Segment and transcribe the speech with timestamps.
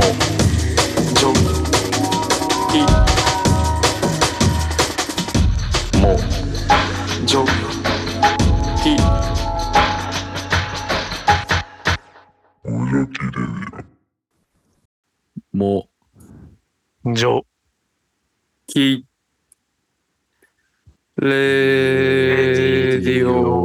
[0.00, 1.30] ジョ
[2.74, 2.80] イ
[6.00, 6.16] も
[7.26, 7.44] ジョ
[8.86, 8.96] イ
[15.52, 15.88] も
[17.14, 17.42] ジョ
[18.66, 19.04] キ
[21.16, 21.26] レ
[22.98, 23.60] ディオ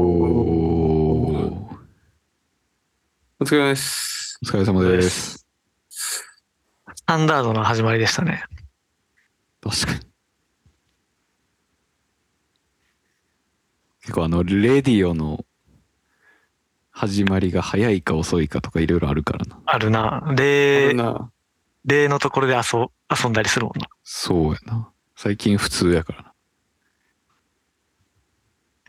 [3.37, 4.39] お疲れ様です。
[4.43, 5.44] お疲れ様です。
[7.05, 8.43] スタンダードな始まりでしたね。
[9.61, 9.99] 確かに。
[14.01, 15.45] 結構あの、レディオの
[16.89, 19.59] 始まりが早いか遅いかとかいろいろあるからな。
[19.67, 20.23] あるな。
[20.25, 20.95] あ例
[21.85, 22.87] 例のところで遊
[23.23, 23.85] 遊んだりするもんな。
[24.03, 24.89] そうやな。
[25.15, 26.33] 最近普通やからな。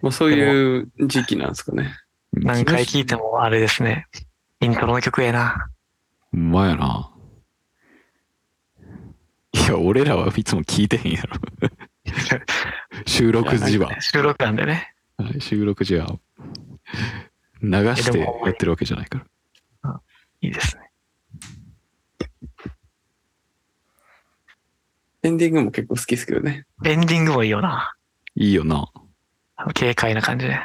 [0.00, 1.94] まあそういう時期なんですかね。
[2.32, 4.06] 何回聞いてもあれですね。
[4.62, 5.68] イントロの曲ええな。
[6.32, 7.10] ほんまやな。
[9.64, 11.38] いや、俺らはいつも聞いてへんやろ。
[13.06, 14.00] 収録時は。
[14.00, 14.94] 収録なんでね。
[15.16, 16.18] はい、収録時は
[17.62, 19.26] 流してやってるわけじゃないか
[19.82, 20.00] ら。
[20.42, 20.82] いいですね。
[25.22, 26.66] エンディングも結構好きですけどね。
[26.84, 27.94] エンディングもいいよな。
[28.36, 28.88] いいよな。
[29.74, 30.60] 軽快な感じで。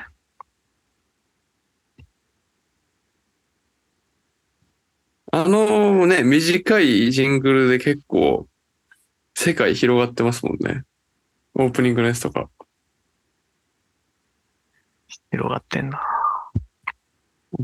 [5.34, 8.48] あのね、短いジングルで結構
[9.44, 10.84] 世界広がってますもんね。
[11.56, 12.48] オープニングのやつとか。
[15.32, 16.00] 広がってんな。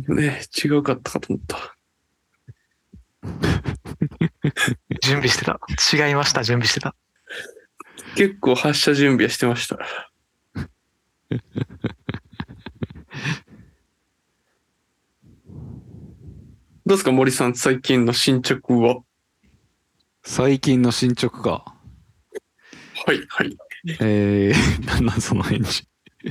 [0.08, 1.78] ね、違うかったかと思った。
[5.03, 5.59] 準備してた。
[5.94, 6.95] 違いました、準備してた。
[8.16, 9.78] 結構発射準備はしてました。
[16.88, 19.03] どうですか森さん、最近の進捗は？
[20.30, 21.64] 最近の進捗か。
[23.06, 23.58] はい、はい。
[24.02, 24.53] えー、
[24.86, 25.88] なんなんその返事。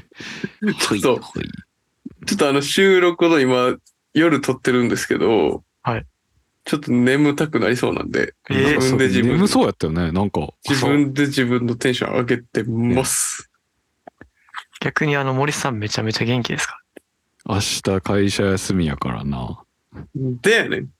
[0.78, 1.32] ちょっと、
[2.26, 3.78] ちょっとあの収録の今、
[4.12, 6.06] 夜撮ってるんですけど、はい。
[6.64, 10.12] ちょっと眠たくなりそうなんで、えー自分で自分眠そうやったよね。
[10.12, 10.50] なんか。
[10.68, 13.50] 自分で自分のテンション上げてます。
[14.80, 16.78] 逆にあの森さんめちゃめちゃ元気ですか？
[17.46, 19.64] 明日会社休みやからな。
[20.14, 20.90] でやねん。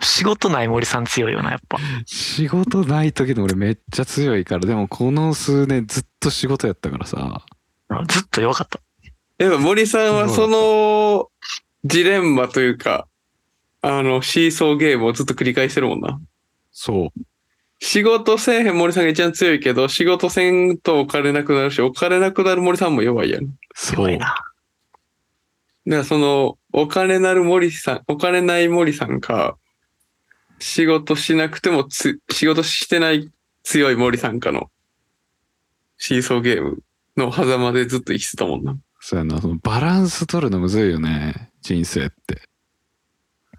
[0.00, 1.78] 仕事ない森さん強いよな、やっぱ。
[2.06, 7.44] 仕事ない時の俺めっちゃ強いから、でもこの数年ずっと仕事やったからさ。
[8.08, 8.80] ずっと弱かった。
[9.38, 11.28] やっぱ森さんはその
[11.84, 13.06] ジレンマというか、
[13.80, 16.20] あの、シーソーゲームをずっと繰り返してるもんな。
[16.72, 17.20] そう。
[17.80, 23.46] 仕事せえへん森さんが一番強いけど、仕事せんとお金なくなるし、お金なくなる森さんも弱いやん。
[23.46, 24.18] だかそう弱い。
[24.18, 24.34] な。
[25.86, 29.56] らその、お金なる森さん、お金ない森さんか、
[30.60, 33.30] 仕事しなくてもつ、仕事してない
[33.62, 34.70] 強い森さんかの、
[35.96, 36.82] シーソーゲーム
[37.16, 38.78] の狭間でずっと生きてたもんな。
[39.00, 39.40] そうやな。
[39.40, 41.50] そのバランス取るのむずいよね。
[41.62, 42.42] 人生って。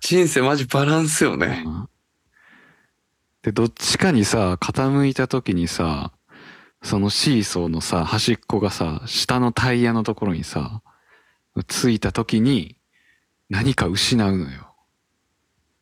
[0.01, 1.65] 人生マジバランスよね。
[3.41, 6.11] で、どっちかにさ、傾いた時にさ、
[6.81, 10.81] そのシーソーのさ、端っこがさ、下のタイヤのところにさ、
[11.67, 12.77] ついた時に
[13.49, 14.73] 何か失うのよ。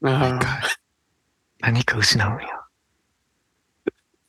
[0.02, 0.77] 毎ああ回。
[1.68, 2.48] 何か失うんや。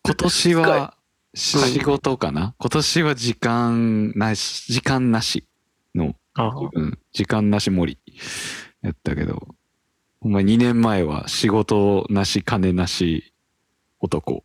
[0.02, 0.96] 今年は
[1.34, 2.56] 仕事かな？
[2.58, 5.46] 今年は時間なし、時間なし
[5.94, 7.96] の、あうん、時間なし森
[8.82, 9.54] やったけど、
[10.20, 13.32] お前2年前は仕事なし、金なし
[14.00, 14.44] 男。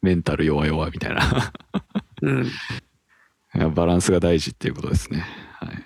[0.00, 1.52] メンタル弱々みたいな。
[2.22, 2.50] うん。
[3.74, 5.22] バランスが大事っていうことですね。
[5.60, 5.84] はい。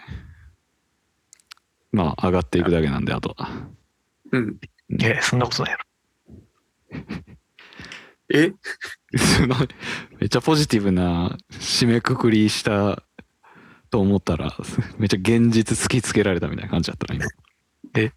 [1.91, 3.80] まあ、上がっていくだけなんで、あとは。
[4.33, 4.59] うん。
[4.89, 5.85] いや、そんなことないやろ。
[8.33, 8.53] え？
[10.21, 13.03] めっちゃポジティブな締めくくりした
[13.91, 14.57] と思ったら、
[14.99, 17.27] めっちゃ現実突きつけられたみたいな感じだったな、今。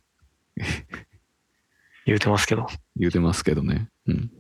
[2.06, 2.68] 言うてますけど。
[2.96, 3.90] 言うてますけどね。
[4.08, 4.32] うん。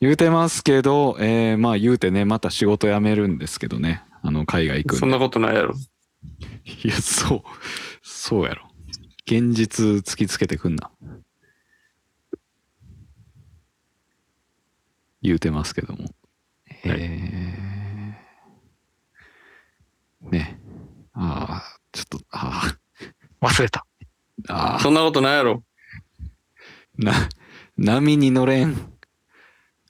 [0.00, 4.04] 言うてますけど、えー、まあ言うてね、また仕事辞めるんですけどね。
[4.22, 5.74] あの、海外行くそんなことないやろ。
[6.84, 7.42] いや、そう、
[8.02, 8.69] そうやろ。
[9.30, 10.90] 現実突きつけてくんな。
[15.22, 16.12] 言うてますけども。
[16.82, 20.60] えー、ね。
[21.12, 22.76] ああ、ちょっと、あ
[23.40, 23.86] 忘れた。
[24.48, 25.62] あ、あそんなことないやろ。
[26.18, 27.28] あ、な、
[27.76, 28.74] 波に乗れん。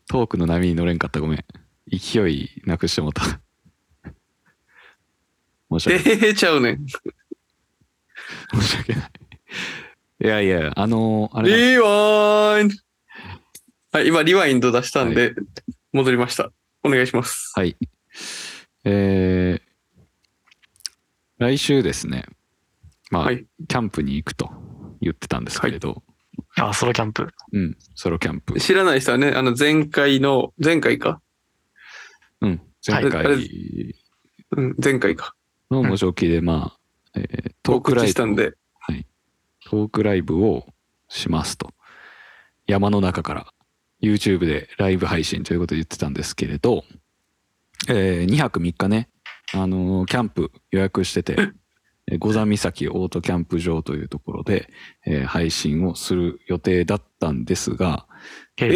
[0.06, 1.44] トークの波に乗れんかったごめん。
[1.90, 3.22] 勢いなくしてもうた。
[5.70, 6.18] 申し訳ない。
[6.18, 6.86] 出ちゃうねん。
[6.86, 9.19] 申し訳ない。
[10.22, 12.74] いやいや、あのーあれリワインド
[13.92, 15.34] はい、今、リワインド出したんで、
[15.92, 16.52] 戻りました。
[16.82, 17.52] お願いします。
[17.56, 17.76] はい。
[18.84, 20.02] えー、
[21.38, 22.26] 来週ですね、
[23.10, 24.50] まあ、はいキャンプに行くと
[25.00, 26.02] 言ってたんですけれど、
[26.56, 27.28] あ、ソロキャンプ。
[27.52, 28.58] うん、ソロキャンプ。
[28.60, 31.20] 知らない人はね、あの、前回の、前回か？
[32.40, 33.94] うん、前はいあれ回
[34.52, 35.34] うん、前回か。
[35.70, 36.76] の模状記で、ま
[37.14, 38.54] あ、えートーク告ライしたんで、はい、
[39.70, 40.66] トークライブを
[41.08, 41.72] しますと。
[42.66, 43.46] 山の中から
[44.02, 46.84] YouTube でライブ配信ということで言ってたんですけれど、
[47.88, 49.08] え2泊3日ね、
[49.54, 51.36] あのーキャンプ予約してて、
[52.08, 54.68] えー五山岬オートキャンプ場というところで、
[55.06, 58.08] えー配信をする予定だったんですが、
[58.56, 58.66] え？
[58.66, 58.68] え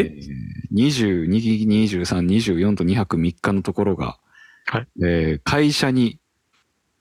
[0.73, 1.27] ー22、
[1.67, 4.21] 23、24と2泊3日のところが、
[4.67, 6.21] はいえー会社に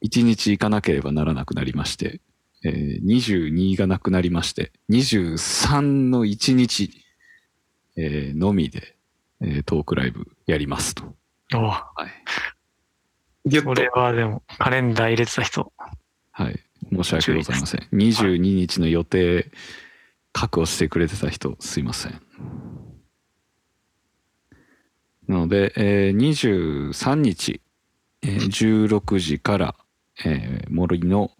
[0.03, 2.19] 1日行かなければならなくなりまして、
[2.65, 6.91] えー22がなくなりまして、23の1日、
[7.97, 8.95] えーのみで、
[9.41, 11.03] えートークライブやりますと。
[11.55, 11.85] おうは
[13.45, 13.49] い。
[13.49, 13.89] ギュッとそれ。
[13.89, 15.73] はでも、カレンダー入れてた人、
[16.31, 16.59] はい。
[16.91, 17.81] 申し訳ございません。
[17.91, 19.51] 22日の予定、
[20.31, 22.21] 確保してくれてた人、すいません。
[25.27, 26.17] なので、えー
[26.91, 27.61] 23日、
[28.21, 29.75] えー16時から、
[30.25, 31.31] えー森の、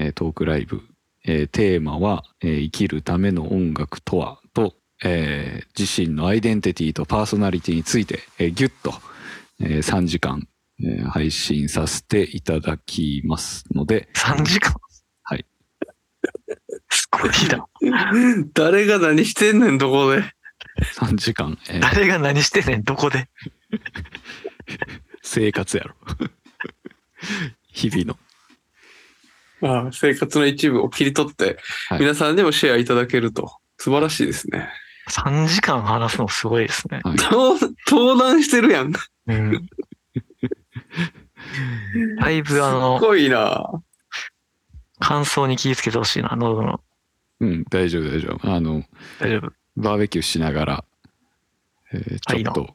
[0.00, 0.80] えートークライブ、
[1.26, 4.40] えーテーマは、えー生きるための音楽とは？
[4.54, 4.74] と、
[5.04, 8.94] えー自身のアイデンティティとパーソナリティについて、えーギュッと、
[9.60, 10.48] えー3時間、
[10.82, 14.74] えー配信させていただきますので、3時間？
[15.22, 15.44] はい。
[16.90, 17.66] すごいな。
[18.54, 20.22] 誰が何してんねん、どこで
[20.94, 23.28] ？3時間、えー誰が何してんねん、どこで？
[25.22, 25.94] 生活やろ。
[27.72, 28.18] 日々の。
[29.62, 31.58] ああ生活の一部を切り取って、
[31.88, 33.56] はい皆さんでもシェアいただけると。
[33.78, 34.68] 素晴らしいですね。
[35.08, 37.00] 3時間話すのすごいですね。
[37.02, 37.16] はい。
[37.16, 37.58] 登
[37.90, 38.92] 登壇してるやん。
[38.92, 39.68] すうん。
[42.20, 43.82] だいぶあの、ごいな。
[45.00, 46.80] 乾燥に気をつけてほしいな、喉の。
[47.40, 48.50] うん、大丈夫、大丈夫。
[48.50, 48.84] あの、
[49.18, 49.52] 大丈夫。
[49.76, 50.84] バーベキューしながら、
[51.92, 52.74] えーちょっと、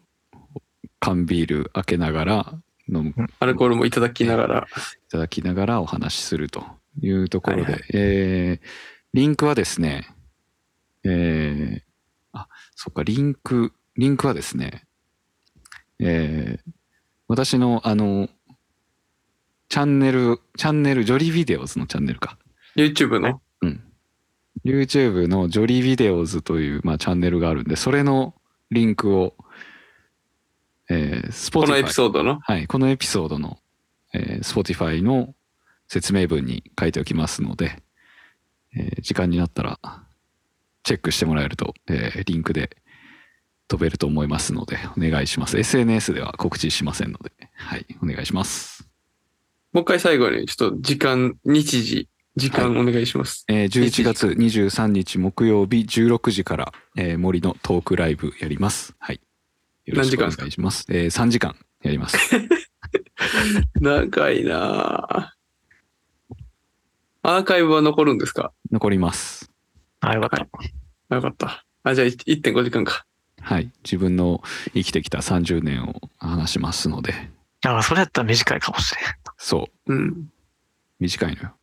[0.99, 2.53] 缶ビール開けながら、
[2.89, 4.67] 飲む、いアルコールもいただきながら。
[5.09, 6.65] ただきながらお話しすると
[7.01, 8.67] いうところで、はいはえー
[9.13, 10.13] リンクはですね、
[11.05, 11.81] えー
[12.33, 14.83] あ、そっか、リンク、リンクはですね、
[15.99, 16.71] えー
[17.27, 18.29] 私の、あの、
[19.67, 22.37] チャンネル、チャンネル、ジョリビデオズのチャンネルか。
[22.75, 23.41] YouTube の？
[23.61, 23.83] うん。
[24.63, 28.35] YouTube のジョリビデオズという、まあ、チャンネルがあるんで、それの
[28.69, 29.35] リンクを、
[30.89, 32.39] えー、Spotify このエピソードの？
[32.41, 33.57] はい、このエピソードの、
[34.13, 35.33] えー、Spotify の
[35.87, 37.81] 説明文に書いておきますので、
[38.75, 39.79] えー時間になったら
[40.83, 42.77] チェックしてもらえると、えーリンクで
[43.67, 45.57] 飛べると思いますので、お願いします。
[45.57, 48.87] SNS では告知しませんので、はい、お願いします。
[49.73, 53.45] もう一回最後に、ちょっと時間、日時、時間お願いします。
[53.47, 58.93] えー11月23日木曜日16時から、えー森のトークライブやります。
[58.99, 59.21] はい。
[59.85, 60.85] よろしくお願いします。
[60.89, 62.17] えー3時間やります。
[63.79, 65.34] 長いなぁ
[67.27, 68.53] アーカイブは残るんですか？
[68.71, 69.51] 残ります。
[69.99, 70.29] あ、よかっ
[71.09, 71.15] た。
[71.15, 71.65] よかった。
[71.81, 73.07] あ、じゃあ1.5時間か。
[73.41, 73.71] はい。
[73.83, 74.43] 自分の
[74.75, 77.13] 生きてきた30年を話しますので、
[77.65, 79.05] あ、それやったら短いかもしれん。
[79.37, 79.93] そう。
[79.93, 80.29] うん。
[80.99, 81.55] 短いのよ。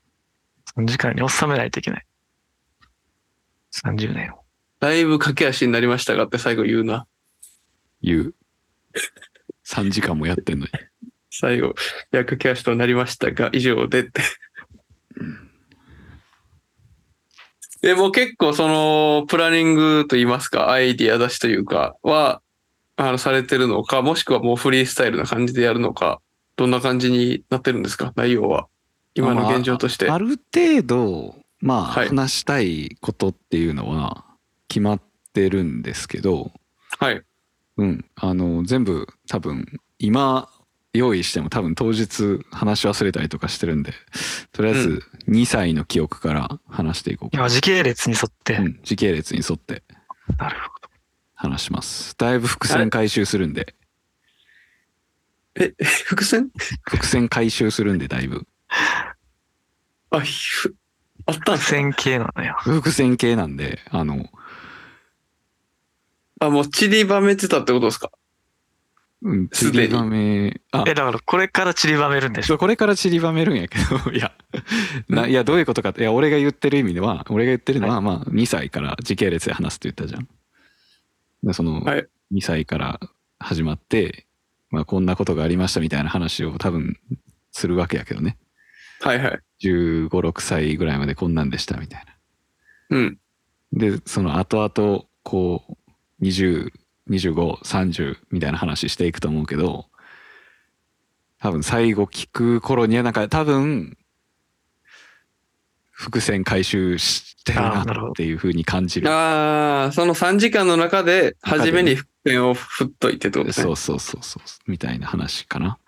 [0.77, 2.07] 3時間に収めないといけない。
[3.85, 4.43] 30年を。
[4.81, 7.07] だいぶ駆け足になりましたがって最後言うな。
[8.03, 8.35] 言う。
[9.65, 10.71] 3時間もやってんのに。
[11.31, 11.71] 最後、い
[12.11, 14.23] や、駆け足となりましたが、以上でって。
[17.83, 22.41] でも結構その、プランニングと言いますか、アイディア出しというか、は、
[22.97, 26.21] あの、されてるのか、もしくはもうフリースタイルな感じでやるのか、
[26.57, 28.69] どんな感じになってるんですか、内容は。
[29.15, 30.09] 今の現状として。
[30.09, 34.25] ある程度、まあ、はい話したいことっていうのは
[34.69, 35.01] 決まっ
[35.33, 36.53] てるんですけど、
[36.99, 37.23] はい。
[37.79, 38.05] うん。
[38.15, 40.49] あの、全部多分、今
[40.95, 43.95] 用意しても多分当日話し忘れたりとかしてるんで、
[44.53, 47.43] とりあえず2歳の記憶から話していこうかな。
[47.45, 48.57] 今、時系列に沿って。
[48.57, 49.83] うん、時系列に沿って
[50.39, 50.89] なるほど。
[51.35, 52.15] 話します。
[52.19, 53.75] だいぶ伏線回収するんで、
[56.05, 56.51] 伏線？
[56.83, 58.47] 伏線回収するんでだいぶ。
[60.11, 60.75] あ、ふ
[61.27, 61.71] あったんすか？
[61.71, 62.55] 線系なのよ。
[62.61, 64.29] 伏線系なんで、あの、
[66.39, 68.11] あ、もう散りばめてたってことですか？
[69.25, 72.59] うん、すでに散りばめ、あえ、、だからこれから散りばめるんでしょ？
[72.59, 74.33] これから散りばめるんやけど、いや、
[75.09, 80.29] な、いや、どういうことかって、いや、俺が言ってる意味では、俺が言ってるのは、まあ、2歳から時系列で話すって言ったじゃん。
[81.45, 82.99] でその、はい2歳から
[83.39, 84.27] 始まって、
[84.71, 86.99] まあ、こんなことがありましたみたいな話を多分
[87.51, 88.39] するわけやけどね。
[89.03, 89.41] はいはい。
[89.63, 92.05] 15、6歳ぐらいまでこんなんでしたみたい
[92.91, 92.97] な。
[92.97, 93.19] うん。
[93.75, 96.71] で、その後々、こう、20、
[97.11, 99.87] 25、30みたいな話していくと思うけど、
[101.39, 103.97] 多分最後聞く頃にはなんか多分、
[105.91, 109.11] 伏線回収してるなっていう風に感じる。
[109.11, 113.65] ああ、その3時間の中で、初めに伏線を振っといてってことですね。
[113.65, 115.79] そうそうそうそう、みたいな話かな。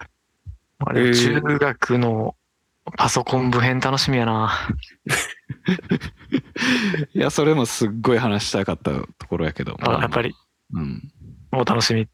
[0.78, 2.34] あれ中学の
[2.96, 4.52] パソコン部編楽しみやな。
[7.14, 9.76] いや、それもすっごい話したかったところやけど。
[9.80, 10.34] あやっぱり、
[10.74, 11.12] うん。
[11.50, 12.08] もう楽しみ。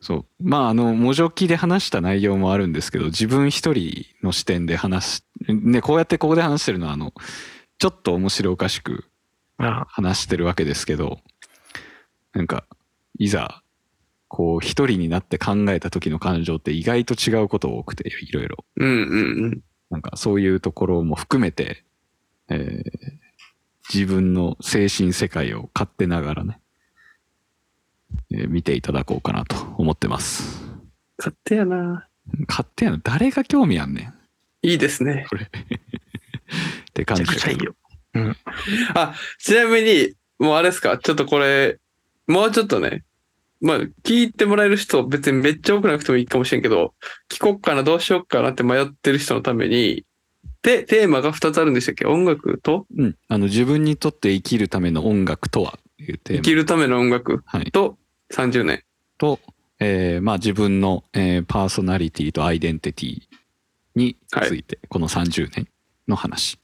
[0.00, 0.26] そう。
[0.40, 7.14] まあ、あの、文字起きで話した内容もあるんですけど、自分一人の視点で話し、ね、こうやってここで話してるのは、あの、
[7.78, 9.04] ちょっと面白おかしく
[9.58, 11.20] あ話してるわけですけど、
[12.32, 12.66] なんか、
[13.18, 13.62] いざ、
[14.28, 18.64] こう、一人になって考えた時の感情って意外と違うこと多くて、いろいろ。
[18.76, 19.60] うんうんうん。
[19.90, 21.84] なんか、そういうところも含めて、
[22.48, 23.24] えー
[23.92, 26.58] 自分の精神世界を勝手ながらね、
[28.32, 30.62] えー見ていただこうかなと思ってます。
[31.18, 32.08] 勝手やな。
[32.48, 32.98] 勝手やな。
[33.02, 34.02] 誰が興味あんね
[34.62, 34.66] ん。
[34.66, 35.26] いいですね。
[35.28, 35.42] これ。
[35.44, 35.48] っ
[36.92, 37.74] てめ感じだけどちゃくちゃいいよ。
[38.94, 41.78] あ、ちなみに、もうあれですか、ちょっとこれ、
[42.26, 43.04] もうちょっとね、
[43.60, 46.94] まあ、聞いてもらえる人、別にめっちゃ多くなくてもいいかもしれんけど、
[47.30, 50.04] 聞こっかな、どうしよっかなって迷ってる人のために、
[50.62, 52.06] で、テーマが2つあるんでしたっけ？
[52.06, 52.86] 音楽と？
[52.96, 53.16] うん。
[53.28, 55.78] あの、自分にとって生きるための音楽とは？
[55.98, 56.42] いうテーマ。
[56.42, 57.70] 生きるための音楽はい。
[58.28, 58.82] と30年。
[59.18, 59.40] と、
[59.80, 63.22] えーまあ自分の、えーパーソナリティとアイデンティティ
[63.94, 65.68] について、この30年
[66.08, 66.58] の話。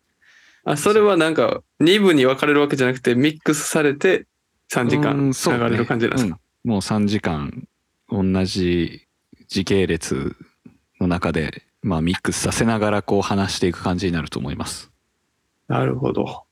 [0.65, 4.27] あ、それはなんか、2部に分かれるわけじゃなくて、ミックスされて
[4.73, 7.67] 3時う間流れる感じなんですか、うんもう3時間、
[8.11, 9.07] 同じ
[9.49, 10.37] 時系列
[11.01, 14.93] の中で、まあミックスさせながらこう話していく感じになると思います。
[15.69, 16.45] なるほど。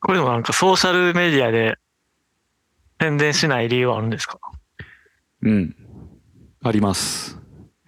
[0.00, 1.76] これでもなんかソーシャルメディアで
[3.02, 4.38] 宣伝しない理由はあるんですか？
[5.42, 5.74] うん。
[6.62, 7.36] あります。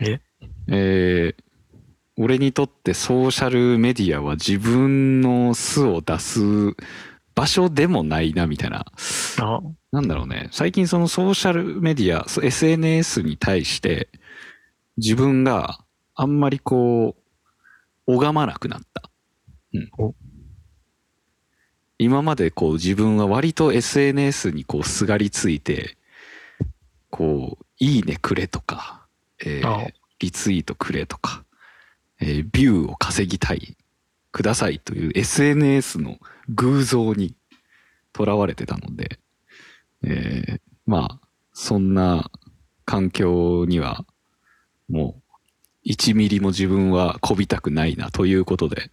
[0.00, 0.18] え？
[0.66, 1.44] えー
[2.16, 6.40] 俺にとってソーシャルメディアは自分の素を出す
[7.34, 8.86] 場所でもないなみたいな。
[9.40, 9.60] あ
[9.92, 10.48] なんだろうね。
[10.52, 14.08] 最近そのソーシャルメディア、SNS に対して
[14.96, 15.78] 自分が
[16.14, 17.16] あんまりこ
[18.06, 19.10] う、拝まなくなった。
[19.72, 20.14] うんお。
[21.98, 25.96] 今までこう自分は割と SNS にこうすがりついて、
[27.10, 29.06] こう、いいねくれとか、
[29.40, 29.86] えーあ
[30.20, 31.44] リツイートくれとか、
[32.20, 33.76] えービューを稼ぎたい、
[34.32, 37.36] くださいという SNS の偶像に
[38.12, 39.20] とらわれてたので、
[40.02, 41.20] えーまあ、
[41.52, 42.30] そんな
[42.84, 44.04] 環境には、
[44.88, 45.22] もう、
[45.86, 48.90] 1ミリも自分はこびたくないなということで、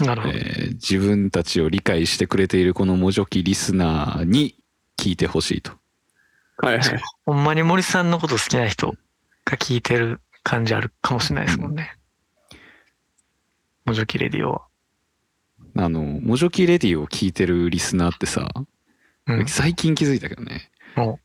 [0.00, 0.34] なるほど。
[0.34, 4.56] えー自分たちを理解してくれているこのもじょきリスナーに
[4.98, 5.72] 聞いてほしいと。
[6.58, 7.02] はいはい。
[7.24, 8.94] ほんまに森さんのこと好きな人
[9.44, 11.96] が聞いてる感じあるかもしれないですもんね。
[13.84, 14.62] もじょきレディオは。
[15.76, 18.48] あの、もじょきレディを聞いてるリスナーってさ、
[19.26, 19.46] うん。
[19.46, 21.18] 最近気づいたけどね、お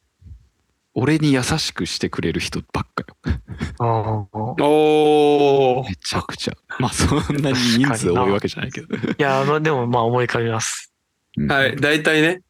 [1.02, 4.28] 俺に優しくしてくれる人ばっかよ。
[4.60, 5.88] おー。
[5.88, 6.54] めちゃくちゃ。
[6.78, 8.98] まあそんなに人数多いわけじゃないけど。
[8.98, 10.94] いや、まあでもまあ思い浮かびます。
[11.38, 12.42] うんはい、大体ね。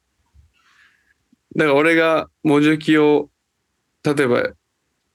[1.56, 3.29] だから俺が文字起を、
[4.03, 4.50] 例えば、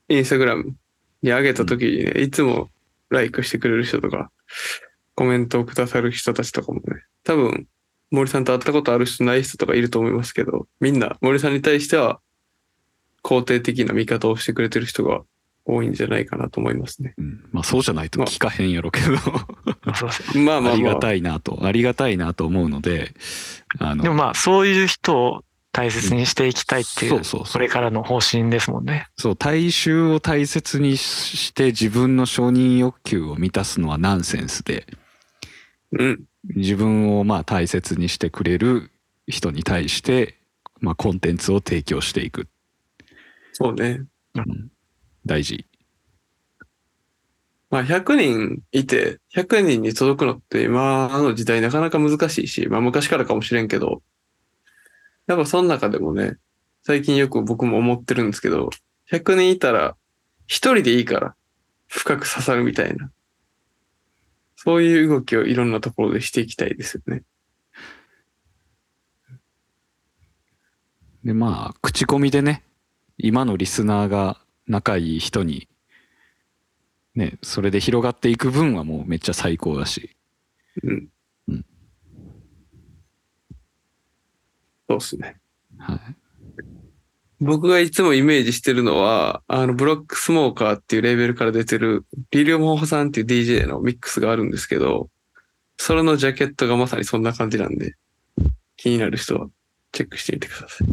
[0.09, 0.77] インスタグラム
[1.23, 2.71] に上げた時にね、いつも
[3.09, 4.31] ライクしてくれる人とか、
[5.17, 7.67] コメントをくださる人たちとかもね、多分、
[8.13, 12.21] 森さんと会ったことある人ない人とかいると思いますけど、みんな森さんに対しては、
[13.25, 15.23] 肯定的な見方をしてくれてる人が
[15.65, 17.15] 多いんじゃないかなと思いますね。
[17.17, 19.17] うんまあそうじゃないと聞かへんやろけど、
[20.39, 20.97] まあまあまありが。
[20.97, 23.15] たいなと、ありがたいなと思うので、
[23.79, 29.07] あの、でもまあそういう人を大切にしていきたいっていう、そうそうそうこれからの方針ですもんね。
[29.17, 34.87] そう、大衆を大切にして自分の承認欲求を満たすのはナンセンスで、
[35.93, 36.25] うん。
[36.57, 38.91] 自分をまあ大切にしてくれる
[39.27, 40.39] 人に対して、
[40.81, 42.49] まあコンテンツを提供していく。
[43.55, 44.03] そうね。
[44.35, 44.71] うん
[45.27, 45.67] 大事。
[47.71, 54.03] まあ100人いて、100人に届くのって今の時代なかなか難しいし、まあ昔からかもしれんけど、
[55.27, 56.37] やっぱその中でもね、
[56.83, 58.71] 最近よく僕も思ってるんですけど、
[59.11, 59.97] 100人いたら、
[60.47, 61.35] 一人でいいから、
[61.89, 63.11] 深く刺さるみたいな。
[64.57, 67.23] そういう動きをいろんなところでしていきたいですよね。
[71.25, 72.63] で、まあ、口コミでね、
[73.19, 75.69] 今のリスナーが仲いい人に、
[77.15, 80.17] ね、それで広がっていく分はもうめっちゃ最高だし。
[80.83, 81.09] うん。
[81.49, 81.65] うん
[84.89, 85.37] そうですね。
[85.79, 85.99] はい。
[87.41, 95.11] 僕がいつもイメージしてるのは、あの、ブロックスモーカーっていうレーベルから出てる、リリオモホさんっていう DJ のミックスがあるんですけど、
[95.77, 97.95] それのジャケットがまさにそんな感じなんで、
[98.77, 99.49] 気になる人は
[99.93, 100.89] チェックしてみてください。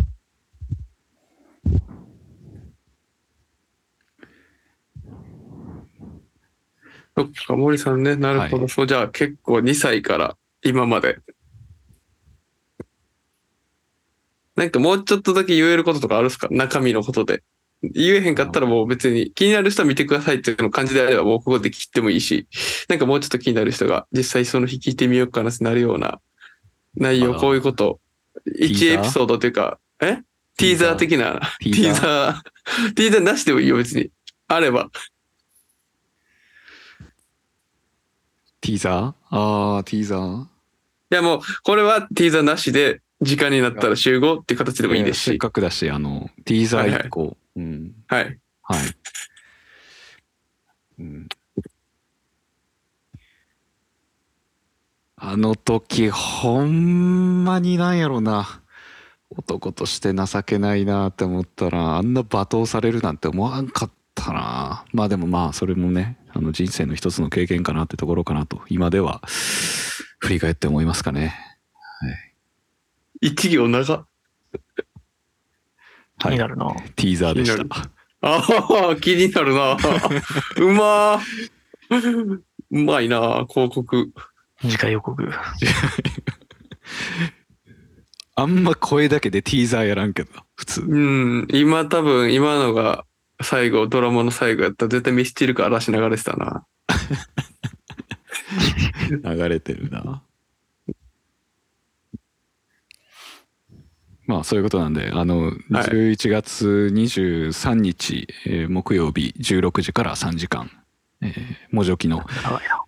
[7.15, 8.58] そっか、森さんね、なるほど。
[8.60, 11.20] はいそう、じゃあ結構2歳から今まで。
[14.56, 16.48] なんかもうちょっとだけ言えることとかあるんですか？
[16.51, 17.44] 中身のことで。
[17.82, 22.48] 言えへんかったらもう別に気になる人は見てくださいっていうの感じであればもうここで切ってもいいし、
[22.88, 26.20] なんかもうちょっと気になる人が実際その日聞いてみようかなってなるような
[26.96, 30.18] 内容、あこういうこと、ィーザー？1エピソードというか、え？
[30.58, 32.03] ティーザー的な、ティーザー？
[32.03, 34.12] ティーザー、ティーザーなしでもいいよ別に。
[34.48, 34.91] あれば。
[38.62, 39.36] ティーザー？
[39.36, 40.48] ああ、ティーザーい
[41.10, 45.38] やもう、これはティーザーなしで、時間になったら集合っていう形でもいいですせっし。
[45.38, 47.38] かくだし、あの、ティーザー1個。
[47.56, 47.94] うん。
[48.08, 48.39] はい。
[48.63, 48.80] はい。
[51.00, 51.27] うん。
[55.18, 58.62] あの時、ほんまになんやろな。
[59.30, 64.84] 男として情けないなって思ったら、あんな罵倒されるなんて思わんかったな。
[64.94, 69.21] まあでもまあ、それもね、あの人生の一つの経験かなってところかなと、今では
[70.19, 71.35] 振り返って思いますかね。
[73.21, 74.07] 一行長。
[76.17, 76.73] 気になるな。
[76.95, 77.63] ティーザーでした。
[78.21, 78.43] あ
[78.91, 79.77] あ、気になるな。
[80.57, 82.41] うまー。
[82.71, 84.11] うまいな、広告。
[84.61, 85.23] 次回予告。
[88.35, 90.81] あんま声だけでティーザーやらんけど、普通。
[90.81, 93.05] うん、今多分、今のが
[93.44, 96.66] 最後、ドラマの最後やったら絶対ミスチルか嵐流れてたな。
[99.24, 100.24] 流れてるな。
[104.27, 110.72] まあそういうことなんで、あの、はい11月23日、えー木曜日16時から3時間、
[111.22, 111.36] えー、
[111.72, 112.25] 文字置きの。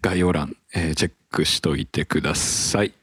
[0.02, 2.94] 概要欄、えーチェックしといてください。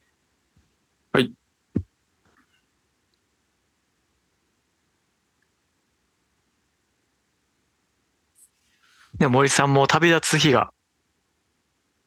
[9.21, 10.73] でも森さんも旅立つ日が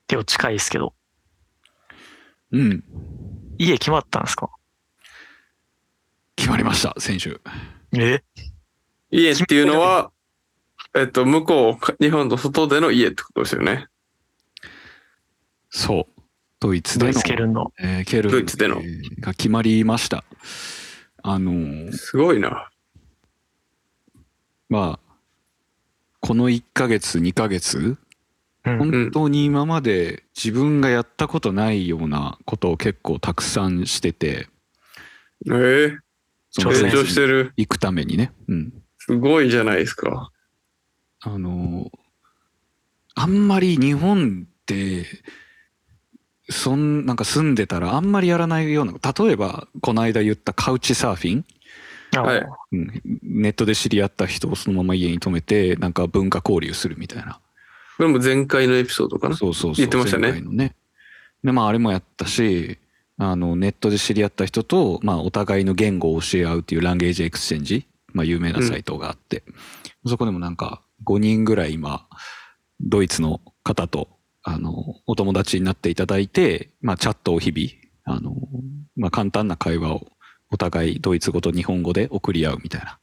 [0.08, 0.94] 結構近いですけど、
[2.52, 2.84] うん。
[3.60, 4.50] 家決まったんですか？
[6.36, 7.40] 決まりました、先週。
[7.94, 8.24] え？
[9.12, 10.12] 家っていうのは、
[10.96, 13.86] えっと、向こうか、日本の外での家ってことですよね。
[15.70, 16.22] そう。
[16.60, 17.72] ドイツでのドイツ、ケルンの。
[17.80, 20.24] えーケルンドイツでのえーが決まりました。
[21.22, 22.72] あのーすごいな。
[24.68, 25.03] まあ、
[26.26, 27.98] この1ヶ月、2ヶ月、
[28.66, 28.78] うん。
[28.78, 34.48] 本当に今まで自分がやったことないようなことを結構たくさんしてて、
[35.52, 35.98] ええ
[36.52, 37.52] 成長してる。
[37.58, 38.32] 行くためにね。
[38.48, 38.74] うん。
[39.00, 40.32] すごいじゃないですか。
[41.20, 41.92] あの、
[43.16, 45.06] あんまり日本って、
[46.50, 51.44] そん、なんか住んでたらあんまりやらないような、例えばこの間言ったカウチサーフィン、あ
[52.22, 57.40] はいうん、ネットで知り合った人をそのまま家に泊めて、なんか文化交流するみたいな。
[57.98, 59.36] これも前回のエピソードかな？
[59.36, 59.86] そうそうそう。
[59.86, 60.76] 言ってましたね前回のね。
[61.44, 62.78] で、まああれもやったし、
[63.18, 69.44] あの、ネットで知り合った人と、まあお互いの言語を教え合うっていう language exchange、まあ有名なサイトがあって、
[70.06, 72.08] そこでもなんか5人ぐらい今、
[72.82, 74.10] ドイツの方と、
[74.42, 78.36] あの、お友達になっていただいて、まあチャットを日々、あの、
[78.96, 80.08] まあ簡単な会話を
[80.54, 83.00] お互いドイツ語と日本語で送り合うみたいな。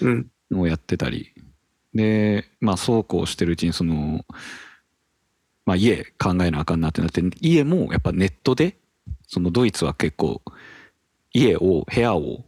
[0.00, 0.26] うん。
[0.50, 1.34] のをやってたり。
[1.94, 4.24] で、まあそうこうしてるうちにその、
[5.66, 8.78] まあ家考えなあかんなってなって、家もやっぱネットで、
[9.26, 10.40] そのドイツは結構
[11.34, 12.44] 家を、部屋を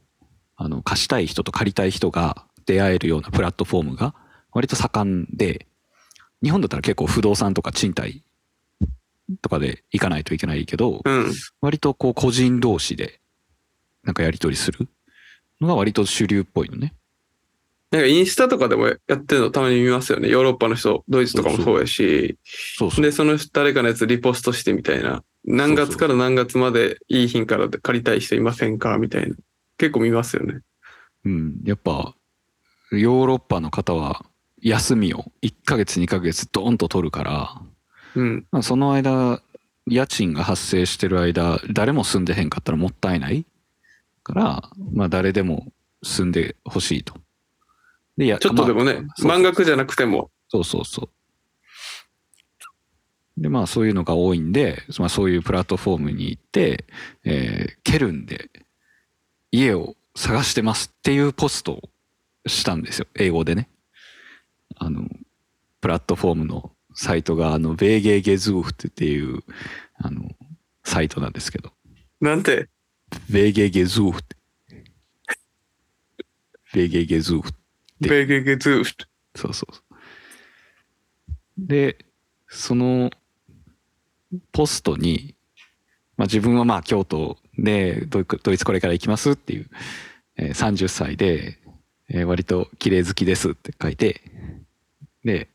[0.56, 4.14] あの貸したい人と借りたい人が出会えるようなプラットフォームが
[4.52, 5.66] 割と盛んで、
[6.42, 8.22] 日本だったら結構不動産とか賃貸
[9.42, 11.32] とかで行かないといけないけど、うん。
[11.60, 13.20] 割とこう個人同士で
[14.08, 14.88] なんかやり取りする？
[15.60, 16.94] のが割と主流っぽいのね。
[17.90, 20.30] なんかインスタとかでもやってるのたまに見ますよね。
[20.30, 22.38] ヨーロッパの人、ドイツとかもそうやし。
[22.78, 23.04] そうそう。
[23.04, 25.22] で、その誰かのやつリポストしてみたいな。
[25.44, 28.96] 何月から何月までいい品から借りたい人いませんか？
[28.96, 29.36] みたいな。
[29.76, 30.60] 結構見ますよね。
[31.26, 32.14] うん、やっぱ、
[32.92, 34.24] ヨーロッパの方は
[34.62, 37.62] 休みを1ヶ月2ヶ月ドーンと取るから、
[38.14, 38.46] うん。
[38.50, 39.42] まあその間、
[39.86, 43.46] 家賃が発生してる間、誰も住んでへんかったらもったいない
[44.28, 47.14] から、まあ誰でも住んでほしいと。
[48.16, 50.30] で、いやちょっとでもね、まあそう満額じゃなくても。
[50.48, 51.08] そうそうそ
[53.38, 53.42] う。
[53.42, 56.84] で、まあそういうのが多いんで、まあそういうプラットフォームに行って、
[57.24, 58.50] えーケルンで
[59.50, 61.90] 家を探してますっていうポストを
[62.46, 63.06] したんですよ。
[63.16, 63.68] 英語でね。
[64.76, 65.08] あの、
[65.80, 69.42] プラットフォームのサイトが、あの、ベーゲーゲズーフっていう、
[69.96, 70.30] あの、
[70.84, 71.72] サイトなんですけど、
[72.20, 72.68] なんて、
[73.30, 74.36] ベーゲーゲズーフって。
[76.74, 77.50] ベーゲーゲズーフ
[78.00, 78.92] でベーゲゲズーフ
[79.34, 79.98] そうそうそう。
[81.56, 82.04] で、
[82.46, 83.10] その
[84.52, 85.34] ポストに、
[86.16, 89.70] まあ、自分はまあ京都でドイドイツこれから行きますっていう、
[90.36, 91.58] えー30歳で、
[92.08, 94.20] えー割と綺麗好きですって書いて、
[95.24, 95.48] で、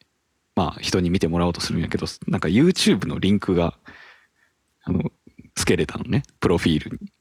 [0.55, 3.77] まあ人に見てもらおうとするんやけど、なんか YouTube のリンクが、
[4.83, 5.11] あの、
[5.55, 7.11] つけれたのね、プロフィールに。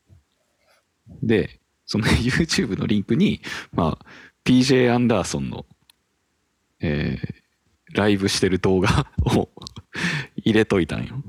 [1.22, 3.40] で、その YouTube のリンクに、
[3.72, 4.06] まあ、
[4.44, 5.66] PJ アンダーソンの、
[6.80, 7.42] えー
[7.92, 9.06] ライブしてる動画
[9.36, 9.48] を
[10.36, 11.22] 入れといたんよ。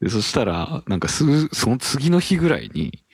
[0.00, 3.04] でそしたら、なんかす、その次の日ぐらいに、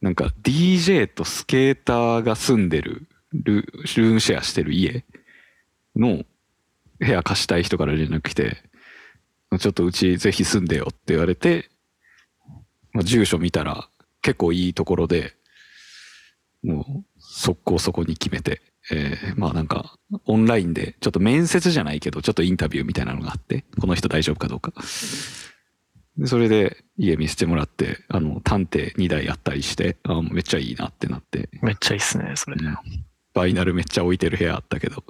[0.00, 5.04] なんか DJ とスケーターが住んでるル、ルームシェアしてる家
[5.94, 6.24] の
[6.98, 8.62] 部屋貸したい人から連絡来て、
[9.58, 11.70] ちょっとうちぜひ住んでよって言われて、
[12.92, 13.90] まあ、住所見たら
[14.22, 15.34] 結構いいところで、
[16.62, 24.72] もう速攻そこに決めて、えーまあなんかオンラインでちょっと面接じゃないけどちょっとインタビューみたいなのがあってこの人大丈夫かどうか。
[26.16, 32.56] でそれで家見せてもらってあの探偵2台あったりしてあめっちゃいいなってなって、めっちゃいいっすね、それ。
[32.60, 32.76] うん。
[33.32, 35.04] バイナルめっちゃ置いてる部屋あったけど。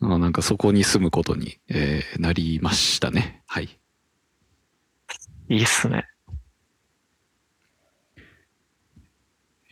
[0.00, 3.42] あなんかそこに住むことに、えーなりましたね。
[3.46, 3.78] はい。
[5.48, 6.06] いいっすね。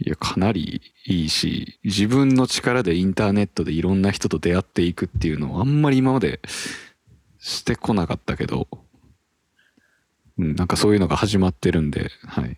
[0.02, 6.40] いや、かなりいいし、自分の力でインターネットでいろんな人と出会っていくっていうのをあんまり今まで
[7.38, 8.66] してこなかったけど、
[10.38, 12.56] うん、なんかそういうのが始まってるんで、はい。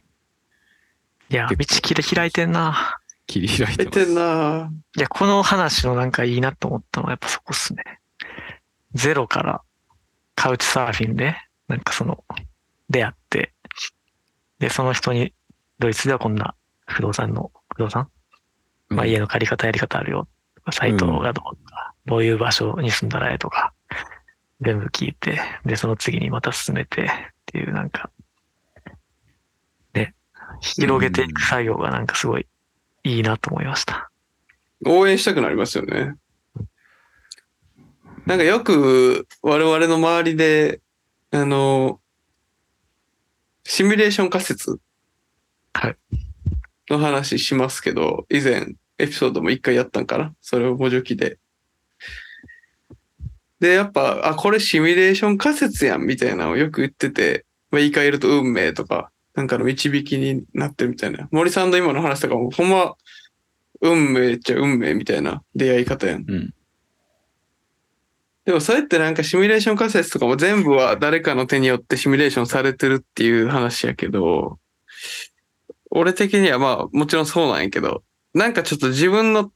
[1.30, 2.98] いや、道切り開いてんな。
[3.26, 7.82] 切り開いててんないや、この話のなんかいいなと思ったのはやっぱそこっすね。
[8.94, 9.62] ゼロから
[10.36, 12.24] カウチサーフィンで、なんかその、
[12.88, 13.52] 出会って、
[14.60, 15.32] で、その人に、
[15.80, 16.54] ドイツではこんな
[16.92, 18.08] 不動産の、不動産？
[18.88, 20.28] まあ家の借り方やり方あるよ。
[20.70, 23.72] サイトがどうとか、どういう場所に住んだらええとか、
[24.60, 27.08] 全部聞いて、で、その次にまた進めてっ
[27.46, 28.10] ていうなんか、
[29.94, 30.14] ね、
[30.60, 32.46] 広げていく作業がなんかすごい
[33.02, 34.10] いいなと思いました。
[34.86, 36.14] 応援したくなりますよね。
[38.24, 40.80] なんかよく我々の周りで、
[41.32, 41.98] あの、
[43.64, 44.78] シミュレーション仮説
[45.72, 45.96] はい
[46.90, 50.34] の話しますけど、以前エピソードも一回やったんかな？
[50.40, 51.38] それを補助記で。
[53.60, 61.28] で、やっぱ、あ、これシミュレーション仮説やんみたいなのをよく言ってて、まあ、言い換えると運命とか、なんかの導きになってるみたいな。
[61.30, 62.96] 森さんの今の話とかも、ほんま、
[63.80, 66.24] 運命っちゃ運命みたいな出会い方やん。
[66.28, 66.54] うん。
[68.44, 74.58] でもそれってなんかシミュレーション仮説とかも全部は誰かの手によってシミュレーションされてるっていう話やけど、
[75.94, 78.02] 俺的にはまあもちろんそうなんやけど、
[78.32, 79.52] なんかちょっと自分の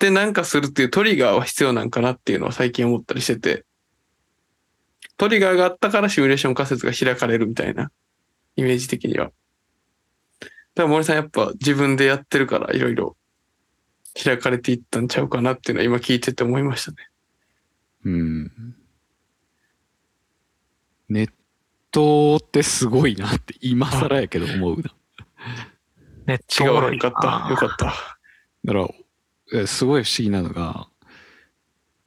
[0.00, 3.64] 手なんかするっていうトリガーは必要なんかなっていうのは最近思ったりしてて、
[5.16, 7.92] トリガーがあったからシミュレーション仮説が開かれるみたいな
[8.56, 9.26] イメージ的には。
[9.26, 13.16] だから森さんやっぱ自分でやってるからいろいろ
[14.24, 16.96] 開かれていったんちゃうかなっていうのは今聞いてて思いましたね。
[18.06, 18.74] うん。
[21.08, 21.30] ネッ
[21.92, 24.90] トってすごいなって今更やけど思うな。
[26.30, 27.50] ネット違うおもろいよかった。
[27.50, 27.86] よかった。
[27.86, 27.94] だか
[28.72, 28.88] ら、
[29.52, 30.88] えすごい不思議なのが、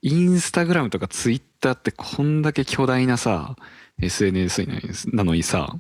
[0.01, 3.55] インスタグラムとかツイッターってこんだけ巨大なさ、
[4.01, 4.65] SNS
[5.13, 5.75] なのにさ、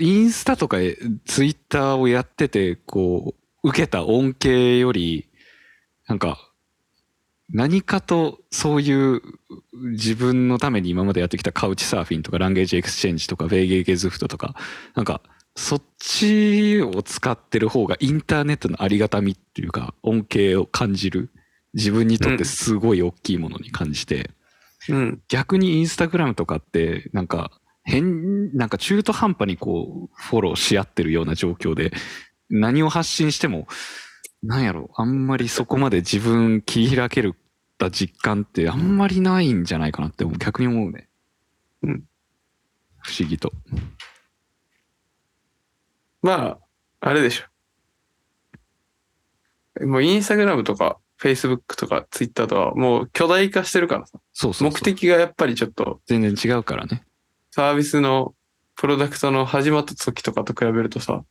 [0.00, 0.78] インスタとか
[1.24, 5.28] ツイッターをやってて、こう、受けた恩恵より、
[6.08, 6.38] なんか、
[7.50, 9.20] 何かとそういう
[9.92, 14.54] 自分のために今までやってきたカウチサーフィンとか language exchange とか WG-Gesucht とか、
[14.94, 15.20] なんか
[15.54, 21.30] そっちを使ってる方がインターネットのありがたみっていうか恩恵を感じる
[21.74, 24.30] 自分にとってすごい大きいものに感じて、
[24.88, 25.22] うん。
[25.28, 27.50] 逆にインスタグラムとかってなんか
[27.84, 31.92] 変なんか中途半端にこうフォローし合ってるような状況で
[32.48, 33.66] 何を発信しても
[34.42, 37.36] なんやろ、あんまりそこまで自分切り開ける
[37.78, 41.08] た実感ってあんまりないんじゃないかなって逆に思うね。
[41.82, 42.04] うん。
[42.98, 43.52] 不思議と。
[46.22, 46.58] まあ、
[47.00, 49.86] あれでしょ。
[49.86, 54.18] もうインスタグラムとか、フェイスブックとか、ツイッターとか、もう巨大化してるからさ。
[54.32, 57.04] そうそうそう目的がやっぱりちょっと、全然違うからね。
[57.50, 58.34] サービスの、
[58.76, 61.24] プロダクトの始まった時とかと比べるとさ、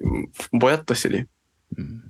[0.00, 1.26] うんぼやっとしてるよ。
[1.78, 2.02] うん。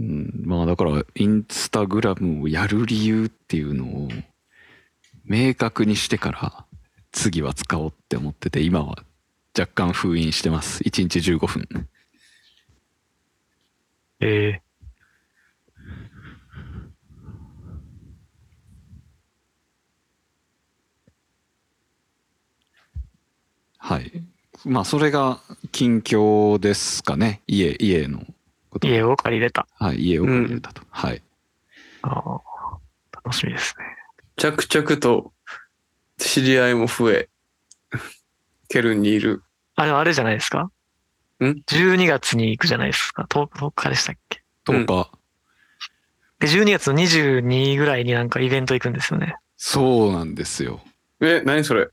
[0.00, 4.08] うん、まあだから、インスタグラムをやる理由っていうのを
[5.24, 6.66] 明確にしてから
[7.12, 9.04] 次は使おうって思ってて、今は
[9.58, 10.82] 若干封印してます。
[10.82, 11.88] 1日15分。
[14.20, 14.62] ええ
[23.78, 24.12] はい。
[24.64, 25.40] まあそれが
[25.72, 27.42] 近況ですかね。
[27.46, 28.24] 家、家の
[28.70, 28.86] こと。
[28.86, 29.66] 家を借りれた。
[29.78, 30.82] はい、家を借りれたと。
[30.88, 31.22] はい。
[32.02, 32.78] ああ、
[33.24, 34.01] 楽しみですね。
[34.42, 35.32] 着々と
[36.18, 37.28] 知り合いも増え、
[38.68, 39.44] ケルンにいる。
[39.76, 40.70] あ、でもあれじゃないですか？
[41.40, 43.22] ん ?12 月に行くじゃないですか。
[43.30, 45.10] 10, 10日でしたっけ？10日、
[46.40, 49.36] で、12月の22ぐらいになんかイベント行くんですよね。
[49.56, 50.80] そうなんですよ。
[51.20, 51.86] え、何それ？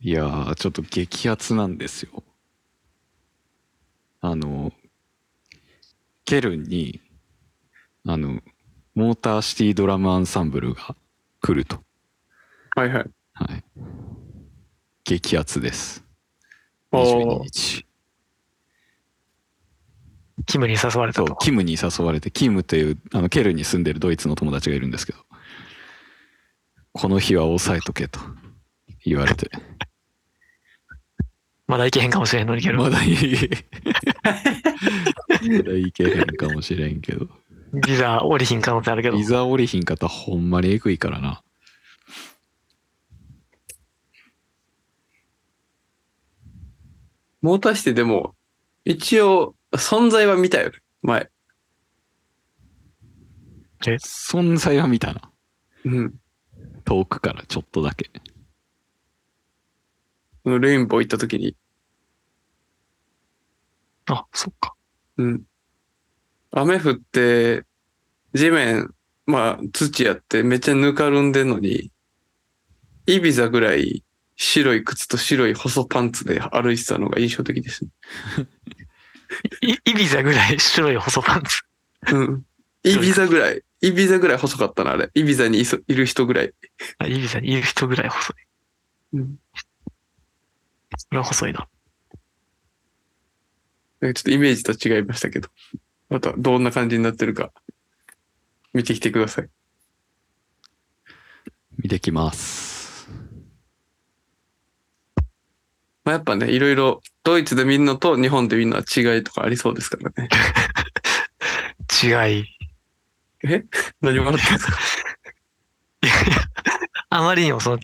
[0.00, 2.22] いやー、ちょっと激アツなんですよ。
[4.22, 4.72] あの、
[6.24, 7.02] ケルンに、
[8.06, 8.40] あの、
[8.94, 10.96] モーターシティドラムアンサンブルが
[11.44, 11.78] 来ると。
[12.74, 13.10] はいはい。
[13.34, 13.64] はい。
[15.04, 16.02] 激アツです。
[16.90, 17.86] 22おー日。
[20.46, 21.36] キムに誘われたそうと、。
[21.36, 25.18] キムに誘われて、キムという、あの、ケルンに住んでるドイツの友達がいるんですけど、
[26.92, 28.20] この日は抑えとけと
[29.04, 29.50] 言われて、
[31.68, 32.78] まだ行けへんかもしれんのにけど。
[32.78, 33.16] まだいい。
[34.24, 37.28] まだいけへんかもしれんけど。
[37.82, 39.16] ビザ降りひん可能性あるけど。
[39.16, 41.42] いざ降りひんかったらほんまにエグいからな。
[47.42, 48.34] モーターシティでも、
[48.84, 50.78] 一応、存在は見たよね。
[51.02, 51.30] 前。
[53.80, 55.30] 存在は見たな。
[55.84, 56.14] うん。
[56.84, 58.10] 遠くからちょっとだけ。
[60.44, 61.56] レインボー行った時に。
[64.06, 64.74] あ、そっか。
[65.16, 65.42] うん。
[66.56, 67.64] 雨降って、
[68.32, 68.94] 地面、
[69.26, 71.90] まあ、土やってめっちゃぬかるんでんのに、
[73.06, 74.04] イビザぐらい
[74.36, 77.84] 白い靴と白い細パンツで歩いてたのが印象的です。
[79.62, 81.62] いイビザぐらい白い細パンツ。
[82.14, 82.46] うん。
[82.84, 85.10] イビザぐらい、イビザぐらい細かったな、あれ。
[85.14, 86.52] イビザにいそいる人ぐらい。
[86.98, 88.36] あイビザにいる人ぐらい細い。
[89.14, 89.38] うん。
[90.96, 91.68] それは細いな。
[94.00, 95.48] ちょっとイメージと違いましたけど。
[96.14, 97.50] またどんな感じになってるか、
[98.72, 99.48] 見てきてください。
[101.76, 103.10] 見てきます。
[106.04, 110.28] まあ、やっぱね、いろいろ、ドイツで見るのと日本で見るのは違いとかありそうですからね。
[112.30, 112.44] 違い。
[113.42, 113.64] え？
[114.00, 114.78] 何笑ってんですか
[117.10, 117.80] あまりにもその、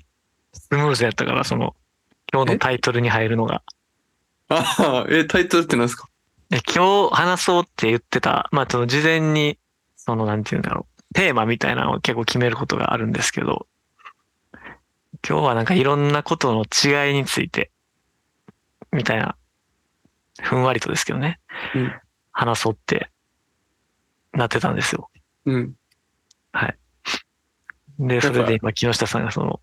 [0.53, 1.75] スムーズやったから、その、
[2.33, 3.65] 今日のタイトルに入るのが。
[4.49, 6.07] ああ、え、タイトルって何ですか？
[6.07, 6.10] で
[6.51, 9.59] 今日話そうって言ってた、まあ、その事前に、
[9.97, 13.67] その、なんていうんだろう、テーマみたいなのを結構決めることがあるんですけど、
[15.27, 17.71] 今日はなんかいろんなことの違いについて、
[18.93, 19.37] みたいな、
[20.41, 21.39] ふんわりとですけどね、
[21.75, 21.93] うん
[22.33, 23.11] 話そうって
[24.33, 25.11] なってたんですよ。
[25.45, 25.75] うん。
[27.99, 29.61] で、やっぱそれで今、木下さんがその、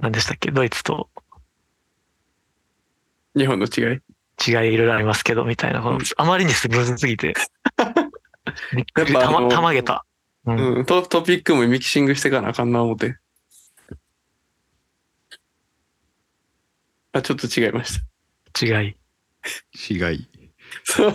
[0.00, 1.08] 何でしたっけ、ドイツと
[3.34, 4.00] 日本の違い？
[4.46, 7.34] 違いいろいろありますけど、みたいな、このあまりにスムーズすぎて、
[8.74, 10.04] びっくり、たま、やっぱあのたまげた。
[10.46, 10.84] うんうん。
[10.84, 13.16] トトピックもミキシングしてかなあかんな思って。
[17.12, 18.00] あ、ちょっと違いまし
[18.54, 18.66] た。
[18.66, 18.96] 違い。
[19.90, 20.28] 違い。
[20.84, 21.12] そう。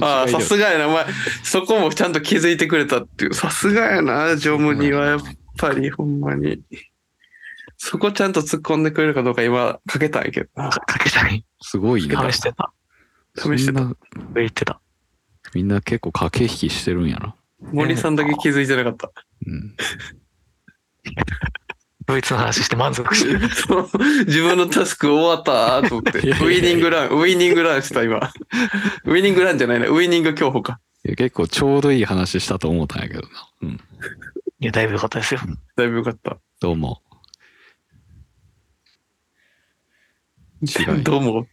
[0.00, 0.88] ああ、さすがやな。
[0.88, 1.06] お前、
[1.42, 3.34] そこもちゃんと気づいてくれたっていう。
[3.34, 5.20] さすがやな、ジョムにはやっ
[5.58, 6.62] ぱり、ほんまに。
[7.78, 10.70] そこちゃんと突っ込んでくれるかどうか今、かけたんやけどな。
[10.70, 11.44] かかけたい。
[11.60, 12.16] すごいね。
[12.30, 12.72] 試してた。
[13.36, 13.94] 試してたそんな
[14.36, 14.80] 言ってた。
[15.54, 17.34] みんな結構駆け引きしてるんやな。
[17.72, 19.10] 森さんだけ気づいてなかった。
[19.46, 19.74] うん。
[22.06, 23.40] ドイツの話して満足してる。
[24.26, 26.20] 自分のタスク終わったと思って。
[26.20, 28.30] ウいやいやいやィニングラン、ウィニングランした今。
[29.04, 29.86] ウィニングランじゃないな。
[29.88, 30.80] ウィニング競歩か。
[31.04, 33.28] いや結構ちょうどいい話したと思ったんやけどな。
[33.62, 33.80] うん。
[34.60, 35.40] いや、だいぶ良かったですよ。
[35.76, 36.38] だいぶよかった。
[36.60, 37.02] どうも。
[40.66, 41.02] 違い。
[41.04, 41.46] どうも。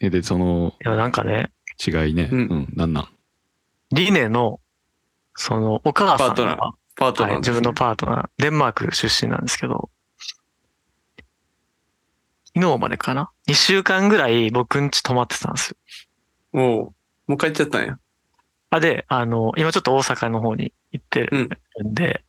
[0.00, 1.50] え、で、そのいや、なんかね、
[1.84, 2.28] 違いね。
[2.30, 3.08] ううんん、なんなん？
[3.92, 4.60] リネの、
[5.34, 9.90] その、お母さんパートナーが、パートナー、はい、自分のパートナー、デンマーク出身なんですけど、
[12.54, 15.76] 昨日までかな ?2 週間ぐらい僕ん家泊まってたんですよ。
[16.52, 16.94] も
[17.28, 17.98] う、もう帰っちゃったんや。
[18.70, 21.48] あ、で、あの、今ちょっと大阪の方に行ってる
[21.84, 22.24] んで、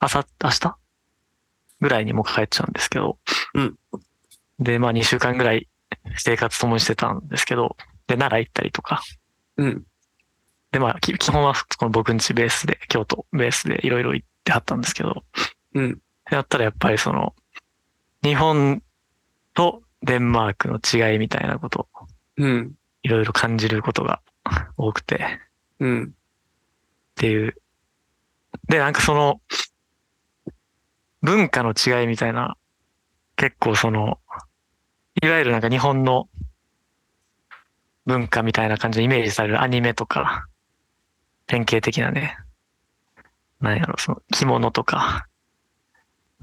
[0.00, 0.76] 朝、明日
[1.80, 3.18] ぐらいにもう帰っちゃうんですけど、
[3.54, 3.76] うん
[4.60, 5.68] で、まあ2週間ぐらい
[6.16, 9.02] 生活共にしてたんですけど、で、奈良行ったりとか、
[9.56, 9.84] うん。
[10.72, 15.24] で、まあ、き基本はこの僕ん家ベースで、京都ベースでいろいろ行ってはったんですけど、
[15.74, 15.98] うん。
[16.30, 17.34] やったらやっぱりその、
[18.22, 18.82] 日本
[19.54, 21.88] とデンマークの違いみたいなこと、
[22.36, 22.72] うん。
[23.02, 24.20] いろいろ感じることが
[24.76, 25.40] 多くて、
[25.80, 26.04] うん。
[26.04, 26.08] っ
[27.16, 27.56] ていう。
[28.68, 29.40] で、なんかその、
[31.22, 32.56] 文化の違いみたいな、
[33.36, 34.19] 結構その、
[35.22, 36.28] いわゆるなんか日本の
[38.06, 40.46] 文化みたいな感じでイメージされるアニメとか、
[41.46, 42.36] 典型的なね、
[43.60, 45.26] なんやろ、その着物とか、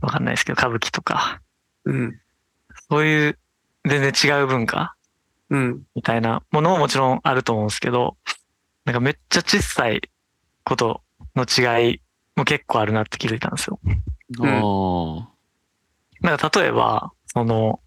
[0.01, 1.41] わかんないですけど、歌舞伎とか、
[1.85, 2.19] うん。
[2.89, 3.39] そういう
[3.87, 4.95] 全然違う文化
[5.49, 5.83] うん。
[5.95, 8.17] みたいなものももちろんあると思うんですけど、
[8.85, 10.01] なんかめっちゃ小さい
[10.63, 11.01] こと
[11.35, 12.01] の違い
[12.35, 13.79] も結構あるなって気づいたんですよ。
[14.39, 15.29] うんあ
[16.21, 16.27] あ。
[16.27, 17.79] なんか例えば、その、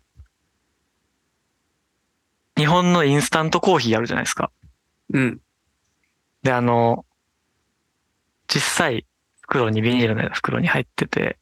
[2.61, 4.51] 日本のインスタントコーヒーあるじゃないですか。
[5.15, 5.41] うん。
[6.43, 7.07] で、あの、
[8.51, 9.07] 小さい
[9.41, 11.39] 袋にビニールの袋に入ってて、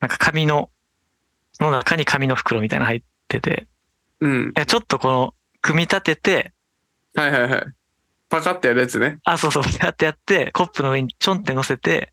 [0.00, 0.68] なんか紙の、
[1.52, 3.68] その中に紙の袋みたいなの入ってて、
[4.18, 4.52] うん。
[4.52, 6.52] ちょっとこの、組み立てて、
[7.14, 7.64] はいはいはい。
[8.28, 9.20] パカってやるやつね。
[9.22, 12.12] あ、そうそう、やってやって、コップの上にちょんって乗せて、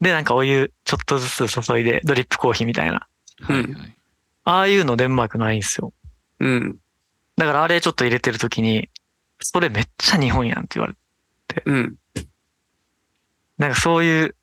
[0.00, 3.08] で、なんかお湯ちょっとずつ注いで、ドリップコーヒーみたいな。
[3.40, 3.96] はいはい。
[4.44, 5.92] ああいうのデンマークないんですよ。
[6.40, 6.78] うん。
[7.36, 8.88] だからあれちょっと入れてるときに、
[9.40, 10.94] それめっちゃ日本やんって言われ
[11.48, 11.62] て。
[11.66, 11.96] うん。
[13.58, 14.36] なんかそういう、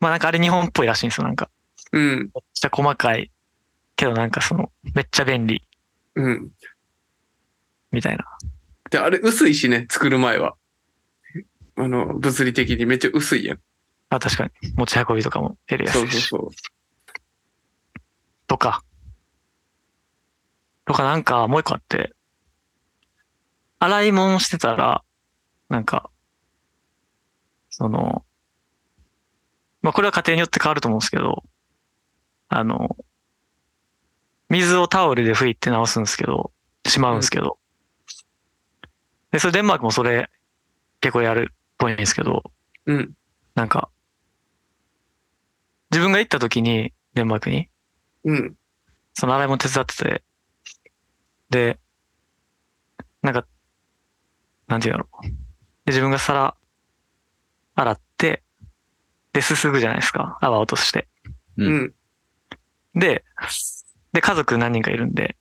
[0.00, 1.26] まあなんかあれ日本っぽいらしいんですよ。
[1.26, 1.50] なんか、
[1.92, 2.18] うん。
[2.18, 3.30] めっちゃ細かい、
[3.96, 5.62] けどなんかその、めっちゃ便利、
[6.14, 6.50] うん。
[7.90, 8.24] みたいな。
[8.90, 10.54] で、あれ薄いしね、作る前は。
[11.76, 13.58] あの、物理的にめっちゃ薄いやん。
[14.10, 14.50] あ、確かに。
[14.74, 16.10] 持ち運びとかもやりやすそう。
[16.10, 16.50] そうそう。
[18.46, 18.82] とか。
[20.84, 22.12] とかなんかもう一個あって、
[23.78, 25.02] 洗い物してたら、
[25.68, 26.10] なんか、
[27.70, 28.24] その、
[29.80, 31.42] まあこれは家庭によって変わると思うんですけど、
[32.48, 32.96] あの、
[34.48, 36.52] 水をタオルで拭いて直すんですけど、
[36.86, 37.58] しまうんですけど、
[39.30, 40.30] で、それデンマークもそれ
[41.00, 42.42] 結構やるっぽいんですけど、
[42.86, 43.12] うん。
[43.54, 43.88] なんか、
[45.90, 47.68] 自分が行った時に、デンマークに、
[48.24, 48.54] うん。
[49.14, 50.22] その洗い物手伝ってて、
[51.52, 51.78] で、
[53.20, 53.46] なんか、
[54.68, 55.30] なんていうので、
[55.88, 56.56] 自分が皿
[57.74, 58.42] 洗って、
[59.34, 60.38] で、すすぐじゃないですか。
[60.40, 61.08] 泡落として。
[61.58, 61.94] ううん。
[62.94, 63.22] で、
[64.14, 65.36] で、家族何人かいるんで、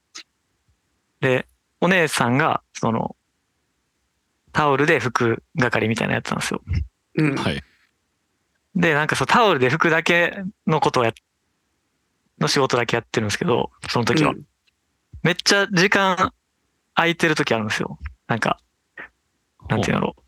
[1.22, 1.48] で、
[1.80, 3.16] お姉さんが、その、
[4.52, 6.62] タオルで拭く係みたいなやつなんですよ。
[7.16, 7.36] うん。
[7.36, 7.64] はい。
[8.76, 11.14] で、なんかそう、タオルで拭くだけのことをや、
[12.38, 14.34] の仕事だけやってるんですけど、その時は。
[15.24, 16.34] めっちゃ時間
[16.96, 18.00] 空いてる時あるんですよ。
[18.28, 18.60] なんか、
[19.70, 20.22] なんていうのろう。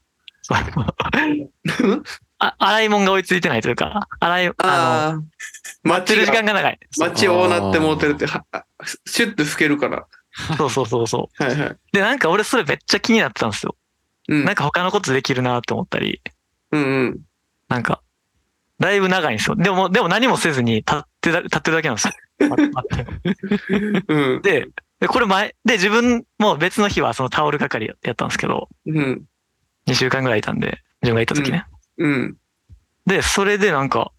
[2.39, 5.23] あ洗い物が追いついてないというか、洗い、あの。
[5.83, 6.53] 待ってる時間が。
[6.53, 6.79] が長い。
[6.97, 8.43] 街をなってもうてるって、は
[9.05, 10.05] シュッと吹けるから。
[10.57, 11.67] そうそうそうそはいはい。
[11.69, 11.79] う。
[11.93, 13.75] で、なんか俺それめっちゃ気になってたんですよ。
[14.27, 14.45] うん。
[14.45, 16.21] なんか他のことできるなって思ったり、
[16.71, 17.19] うんうん。
[17.69, 18.01] なんか、
[18.79, 19.55] だいぶ長いんですよ。
[19.55, 22.13] でも、でも何もせずに立ってだ、立ってるだけなんですよ。
[22.49, 24.41] 待ってうん。
[24.41, 24.67] で、
[25.03, 29.25] で、これ前、で、自分も別の日はそのタオル係やったんですけど、うん。
[29.85, 31.65] 2週間ぐらいいたんで、自分が行った時ね。
[31.97, 32.37] うん。
[33.05, 34.13] で、それでなんか、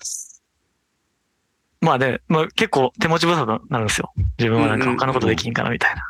[1.80, 4.12] まあで、まあ結構手持ち無沙汰になるんですよ。
[4.38, 6.02] 自分はなんか他のことできんかなみたいな。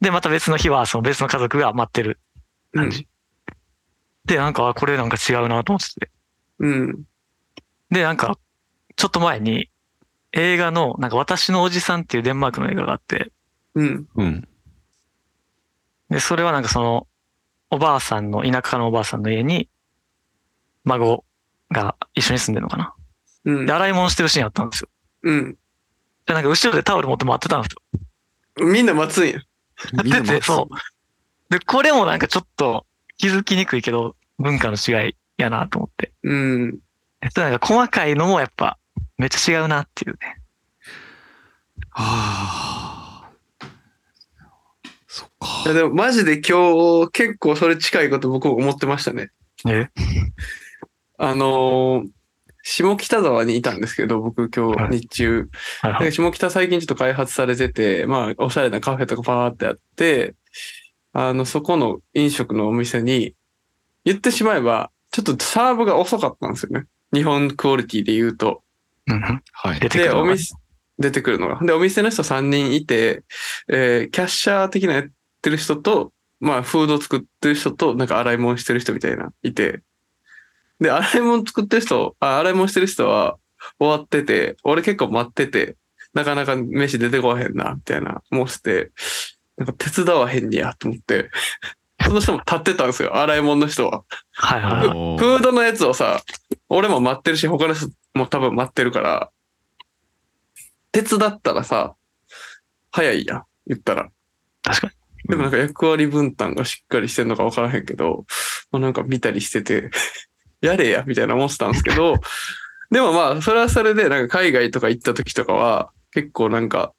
[0.00, 2.18] で、また別の日はその別の家族が待ってる
[2.72, 3.06] うん感じ。
[4.24, 6.10] で、なんか、あこれなんか違うなと思ってて。
[6.60, 7.04] うん。
[7.90, 8.38] で、なんか、
[8.96, 9.68] ちょっと前に
[10.32, 13.30] 映画の、なんか私のおじさんっていうデンマークの映画があって、
[13.74, 14.08] うん。
[14.14, 14.48] うん。
[16.10, 17.06] で、それはなんかその、
[17.70, 19.68] おばあさんの、田舎のおばあさんの家に、
[20.84, 21.24] 孫
[21.70, 22.94] が一緒に住んでるのかな。
[23.44, 23.72] うんで、。
[23.72, 24.88] 洗い物してるシーンあったんですよ。
[25.22, 25.56] うん。
[26.26, 28.70] で、なんか後ろでタオル持って待ってたんですよ。
[28.72, 29.40] みんな待つんや。
[30.04, 31.52] みんなで、そう。
[31.52, 36.12] で、これもなんかちょっと気づきにくいけど、文化の違いやなと思って。
[36.22, 36.78] うん。
[37.22, 38.78] えっと、なんか細かいのもやっぱ
[39.16, 40.40] めっちゃ違うなっていうね。
[41.92, 42.91] ああ。
[45.64, 45.74] いやか。
[45.74, 49.30] でもマジで今日結構それ近いこと僕も思ってましたね。
[49.66, 49.88] え？
[51.18, 52.08] あのー
[52.64, 55.48] 下北沢にいたんですけど、僕今はい日日中。
[55.80, 56.04] はいはい。
[56.04, 60.36] で下北最近ちょっと開発されてて、まあ、おしゃれなカフェとかパーってあって、
[61.12, 63.34] あの、そこの飲食のお店に、
[64.04, 66.86] 言ってしまえば、ちょっとサーブが遅かったんですよね。
[67.12, 68.62] 日本クオリティで言うと。
[69.08, 69.88] うんはい出。
[69.88, 70.54] てくで、るのがお店、
[71.00, 71.58] 出てくるのが。
[71.66, 73.24] で、お店の人3人いて、
[73.68, 75.04] えーキャッシャー的なや
[75.42, 79.82] ってる人と、まあ、フード作ってる人と、なんか洗い物してる人みたいな、いて。
[80.80, 83.38] で、洗い物作ってる人、あ、洗い物してる人は
[83.80, 85.76] 終わってて、俺結構待ってて、
[86.14, 88.92] なかなか飯出てこへんな、みたいな、思ってて、
[89.56, 91.30] なんか手伝わへんにや、と思って。
[92.04, 94.04] その人も立ってたんですよ、洗い物の人は。
[94.32, 94.88] はいはい
[95.18, 96.22] フードのやつをさ、
[96.68, 99.30] 俺も待ってるし、他の人も多分待ってるから、
[100.92, 101.94] 手伝ったらさ、
[102.90, 104.10] 早いやん、言ったら。
[104.62, 105.01] 確かに。
[105.28, 108.26] でもなんか役割分担がしっかりしてんのか分からへんけど、
[108.70, 109.90] まあ、なんか見たりしてて、
[110.60, 112.16] やれや、みたいな思ってたんですけど、
[112.90, 116.92] でもまあ、それはそれで、なんか海外とか行った時とかは、結構なんか、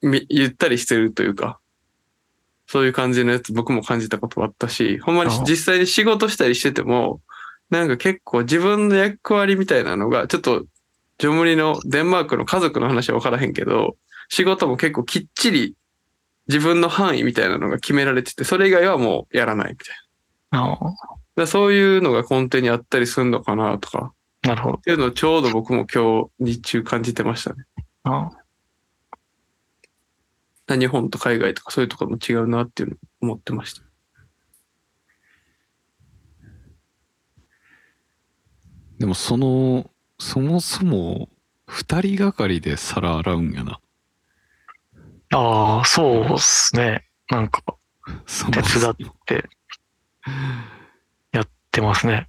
[0.00, 1.60] みゆったりしてるというか、
[2.66, 7.20] そういう感じのやつ僕も感じたことあったし、ほんまに実際に仕事したりしてても、
[7.70, 10.64] なんか結構自分の役割みたいなのが、ちょっと、
[11.18, 13.96] ジョムリのデンマークの家族の話は分からへんけど、
[14.28, 15.74] 仕事も結構きっちり
[16.52, 19.96] 自分の範囲みたいなのが決められてて、それ以外はもうやらないみたい
[21.36, 21.46] な。
[21.46, 24.80] そういうのが根底にあったりするのかなとか、あ、なるほどっ。
[24.82, 27.64] ていうのをちょうど僕も今日日中感じてましたね。
[28.04, 28.30] あ
[30.68, 33.82] 日本と海外とかそういうところも違うなっていうのを思ってました。
[38.98, 39.90] でもその、
[40.20, 41.28] そもそも、
[41.66, 43.80] 二人がかりで皿洗うんやな。
[45.32, 47.04] ああ、そうっすね。
[47.30, 47.62] なんか、
[48.52, 49.48] 手伝って、
[51.32, 52.28] やってますね。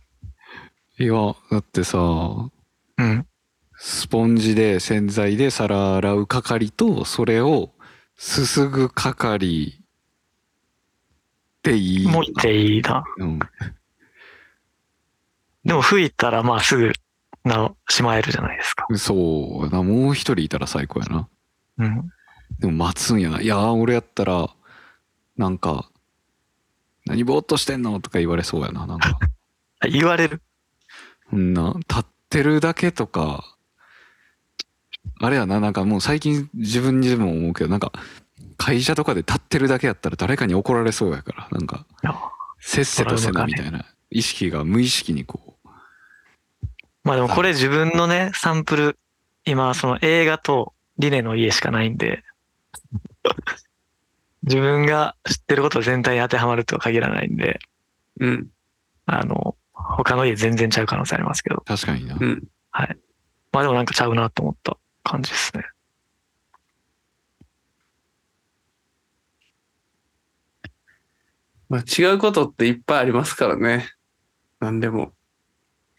[0.98, 1.14] いや、
[1.52, 3.28] だってさ、うん。
[3.76, 7.72] スポンジで洗剤で皿洗う係と、それを
[8.16, 9.80] すすぐ係
[11.64, 12.08] でいい。
[12.08, 13.04] もういていいな。
[13.18, 13.40] うん。
[15.66, 16.94] でも拭いたらまあすぐ
[17.44, 18.86] な、しまえるじゃないですか。
[18.96, 21.28] そうな、もう一人いたら最高やな。
[21.80, 22.10] うん。
[22.60, 23.42] でも待つんやな。
[23.42, 24.50] いやー、俺やったら、
[25.38, 25.90] なんか、
[27.06, 28.86] 何ぼーっとしてんのとか言われそうやな。
[28.86, 29.20] なんか、
[29.80, 30.42] あ 言われる？
[31.30, 33.44] そんな、立ってるだけとか、
[35.20, 37.92] あれやな、なんかもう最近自分にでも思うけど、なんか、
[38.58, 41.86] 会社とかで立ってるだけやったら誰かに怒られそうやから、なんか、
[42.60, 45.70] せっせとせなみたいな意識が無意識にこう、
[47.04, 49.00] まあでもこれ自分のね、サンプル、
[49.44, 52.24] 今その映画とリネの家しかないんで、
[54.44, 57.60] 自分が知ってること全体に当てはまるとは限らないんで、
[58.20, 58.48] うん。
[59.06, 62.18] あの、他の家全然ちゃう可能性ありますけど、確かにな。
[62.20, 62.44] うん。
[63.54, 65.64] まあでもなんかちゃうなと思った感じですね。
[71.70, 73.92] まあ違うことっていっぱいありますからね。
[74.60, 75.14] なんでも。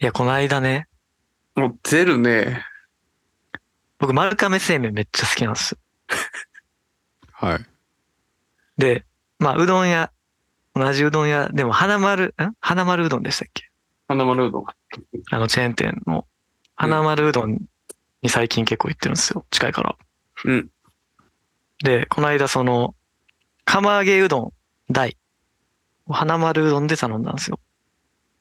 [0.00, 0.88] いや、この間ね、
[1.54, 2.64] もうゼルね。
[3.98, 5.78] 僕、丸亀製麺めっちゃ好きなんですよ。
[7.34, 7.66] はい。
[8.78, 9.04] で、
[9.38, 10.10] まあ、うどん屋、
[10.74, 12.52] 同じうどん屋、でも、花丸、ん？
[12.60, 13.70] 花丸うどんでしたっけ？
[14.08, 14.64] 花丸うどん。
[15.30, 16.26] あの、チェーン店の、
[16.76, 17.58] 花丸うどん
[18.22, 19.44] に最近結構行ってるんですよ。
[19.50, 19.96] 近いから。
[20.44, 20.68] うん。
[21.82, 22.94] で、この間、その、
[23.64, 24.52] 釜揚げうどん
[24.90, 25.16] 大、
[26.08, 27.60] 花丸うどんで頼んだんですよ。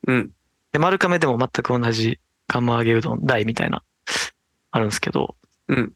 [0.08, 0.32] うん。
[0.72, 3.84] で、丸亀でも全く同じ釜揚げうどん大みたいな、
[4.72, 5.36] あるんですけど。
[5.68, 5.94] うん。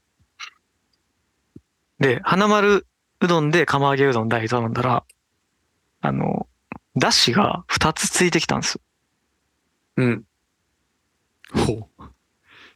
[1.99, 2.85] で、花丸
[3.21, 5.03] うどんで釜揚げうどん大頼んだら、
[6.01, 6.47] あの、
[6.95, 8.81] だしが2つついてきたんですよ。
[9.97, 10.23] うん。
[11.53, 11.89] ほ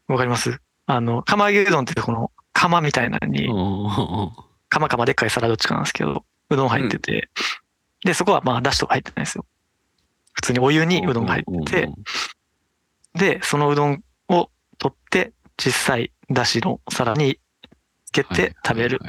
[0.08, 0.60] わかります？
[0.86, 3.52] あの、釜揚げうどんってこの釜みたいなのに、う。
[4.70, 7.30] 釜釜でっかい皿どっちかなんですけど、うどん入ってて、
[8.04, 9.46] で、そこはまあだしとか入ってないんですよ。
[10.34, 11.90] 普通にお湯にうどんが入ってて、
[13.14, 17.40] で、そのうどんを取って、実際だしの皿につ
[18.12, 19.00] けて食べる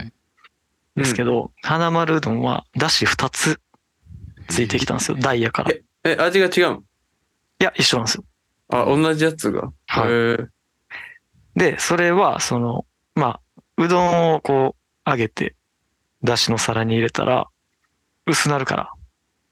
[0.96, 3.61] ですけど、花丸うどんはだし2つ
[4.48, 5.16] ついてきたんですよ。
[5.18, 5.72] ダイヤから。
[5.72, 6.84] いえ、味が違うん
[7.59, 8.24] や、一緒なんですよ。
[8.68, 9.72] あ、同じやつが？
[9.86, 10.48] はい
[11.55, 14.74] で、それは、その、まあ、うどんをこ
[15.07, 15.55] う、揚げて、
[16.24, 17.46] だしの皿に入れたら、
[18.26, 18.92] 薄なるから、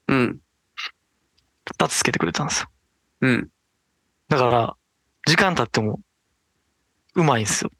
[0.07, 0.39] うん。
[1.77, 2.69] 2つつけてくれたんですよ。
[3.21, 3.49] うん。
[4.29, 4.75] だから、
[5.27, 5.99] 時間経っても、
[7.13, 7.71] うまいんですよ。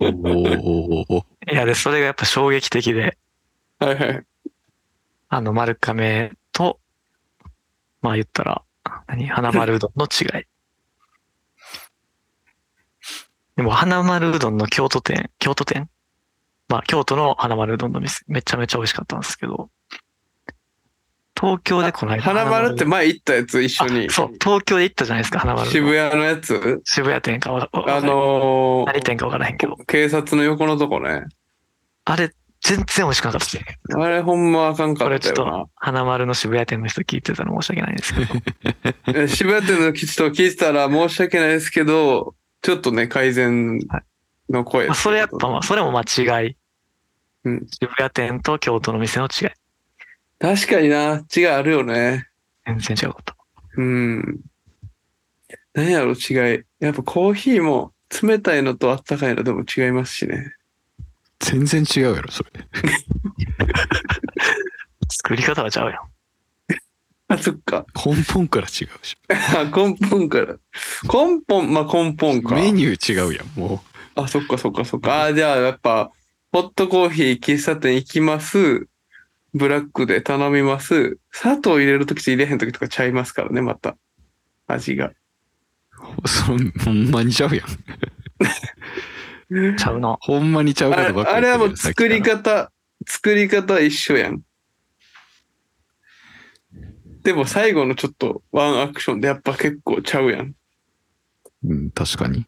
[0.00, 3.16] お おいや、で、それがやっぱ衝撃的で、
[3.78, 4.24] はいはい。
[5.28, 6.80] あの、丸亀と、
[8.02, 8.62] まあ言ったら、
[9.06, 9.28] 何？
[9.28, 10.44] 花丸うどんの違い。
[13.56, 15.88] でも、花丸うどんの京都店、京都店？
[16.68, 19.70] まあ、京都の花丸うどんの店、めちゃめちゃ美味しかったんですけど、
[21.40, 22.22] 東京でこの間。
[22.22, 24.12] 花丸って前行ったやつ一緒にあ。
[24.12, 25.70] そう、東京で行ったじゃないですか、花丸。
[25.70, 26.80] 渋谷のやつ？
[26.84, 29.74] 渋谷店かあの何店かわからへんけど。
[29.74, 31.26] ー、警察の横のとこね。
[32.04, 33.78] あれ、全然美味しくなかったですね。
[33.94, 38.34] あれほんまあかんかこれちょっと。、花丸の渋谷店の人聞いてたら申し訳ないんですけど。
[39.20, 43.78] え渋谷店の人聞いてたら申し訳ないですけど、ちょっとね、改善
[44.50, 44.86] の声。
[44.86, 46.56] まあ、それやっぱ、まあ、それもまあ違い。
[47.44, 49.48] うん渋谷店と京都の店の違い。
[50.38, 52.28] 確かにな、違いあるよね。
[52.66, 53.34] 全然違うこと。
[53.76, 54.40] うん。
[55.74, 56.64] 何やろ、違い。
[56.80, 60.54] やっぱコーヒーも冷たいのとあったかいのでも違いますしね。
[61.40, 62.50] 全然違うやろ、それ。
[65.10, 66.08] 作り方はちゃうよ。
[67.28, 67.86] あ、そっか。
[67.94, 69.16] 根本から違うし。
[69.28, 70.56] あ根本から。
[71.04, 72.54] 根本、まあ根本か。
[72.54, 73.82] メニュー違うやん、も
[74.14, 75.24] あ、そっかそっかそっか。
[75.24, 76.10] あ、じゃあやっぱ、
[76.52, 78.88] ホットコーヒー喫茶店行きます。
[79.58, 81.18] ブラックで頼みます。
[81.32, 83.96] 砂糖入れるときと入れへんときとかちゃいますからね、また。
[84.66, 85.08] 味が。
[85.08, 86.28] う。
[86.28, 87.66] そんほんまにちゃうやん。
[89.76, 90.16] ちゃうな。
[90.20, 92.72] ほんまにちゃうあれことばっかあれはもう作り方、
[93.06, 94.42] 作り方一緒やん。
[97.22, 100.48] でも最後のちょっとワンアクションでやっぱ結構ちゃうやん。
[100.48, 100.52] ら
[101.64, 102.46] うん、確かに。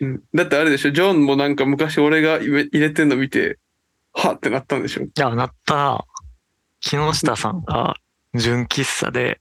[0.00, 3.58] うん、だってあれでしょ、ジョンもなんか昔俺が入れ入れてんの見て、
[4.12, 5.02] はってなったんでしょ。
[5.02, 6.04] いや、なったな。
[6.86, 7.96] 木下さんが
[8.32, 9.40] 純喫茶で、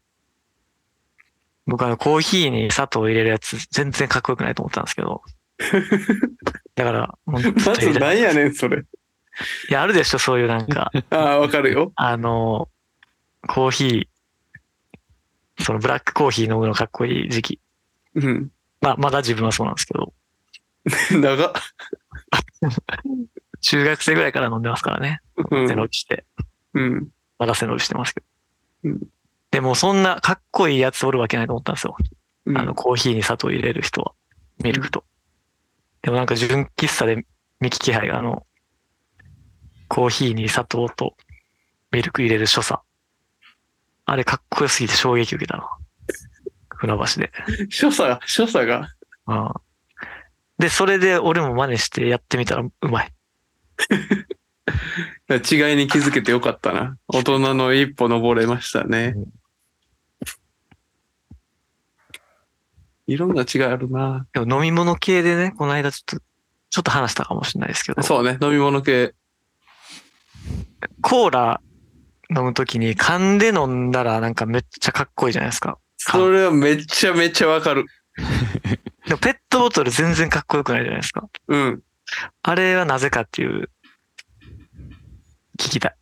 [1.67, 5.21] 僕あのコーヒーに砂糖を入れるやつ全然かっこよくないと思ったんですけど。
[6.73, 8.79] だから、まず入れてなんやねん、それ。
[8.79, 8.83] い
[9.71, 11.93] や、あるでしょ、そういうなんか、 ああ、わかるよ。
[11.95, 12.67] あの、
[13.47, 17.59] コーヒー、そのブラックコーヒー飲むのかっこいい時期。
[18.15, 18.49] うん。
[18.81, 20.13] まあ、まだ自分はそうなんですけど、
[21.21, 21.53] 長っ。
[23.61, 25.21] 中学生ぐらいから飲んでますからね。
[25.51, 26.25] うん背伸びして。
[26.73, 27.09] うん。
[27.37, 28.25] まだ背伸びしてますけど。
[28.85, 29.07] うん
[29.51, 31.95] でもそんなかっこいいやつおるわけないと思ったんですよ。
[32.45, 34.11] うんあの、コーヒーに砂糖入れる人は。
[34.61, 35.05] ミルクと。
[36.01, 37.25] でもなんか純喫茶で
[37.61, 38.45] 見聞き杯があの、
[39.87, 41.15] コーヒーに砂糖と
[41.91, 42.81] ミルク入れる所作。
[44.03, 45.69] あれかっこよすぎて衝撃受けたな。
[46.75, 47.31] 船橋で。
[47.69, 48.89] 所作が、所作が？
[49.27, 49.53] うん
[50.57, 53.13] で、それで俺も真似してやってみたらうまい。
[55.29, 56.97] 違いに気づけてよかったな。
[57.07, 59.25] 大人の一歩登れましたねうん。
[63.07, 64.25] いろんな違いあるな。
[64.33, 66.25] でも飲み物系でね、この間ちょっと、
[66.69, 69.13] ちょっと話したかもしれないですけど、そうね、飲み物系。
[71.01, 71.61] コーラ
[72.35, 75.77] 飲むときに缶で飲んだらなんかめっちゃかっこいいじゃないですか。
[75.97, 77.85] それはめちゃめちゃわかる。
[79.07, 81.27] でもペットボトル全然かっこよくないじゃないですか。
[81.47, 81.81] うん。
[82.43, 83.69] あれはなぜかっていう、
[85.57, 85.95] 聞きたい。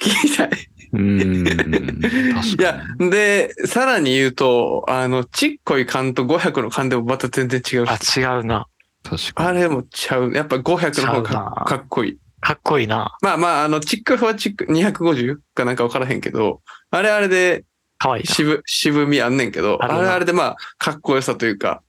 [0.00, 0.48] 聞きたい。
[0.92, 2.30] うーん。
[2.30, 8.20] い確かやに。、で、さらに言うと、あの、ちっこい缶と500の缶でもまた全然違うあ、し。
[8.20, 8.66] 違うな。
[9.02, 9.48] 確かに。
[9.48, 10.32] あれもちゃう。
[10.32, 12.18] やっぱ500の方がかかっこいい。
[12.40, 13.16] かっこいいな。
[13.22, 16.60] まあまあ、あの、チックはチック、250かなんか分からへんけど、
[16.90, 17.64] あれあれで
[17.98, 18.32] かわいいな。
[18.34, 21.82] 渋、渋みあんねんけど、あれあれでまあ、かっこよさというか、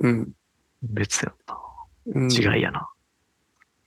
[0.00, 0.32] うん。
[0.82, 1.56] 別やな。
[2.14, 2.88] うん違いやな。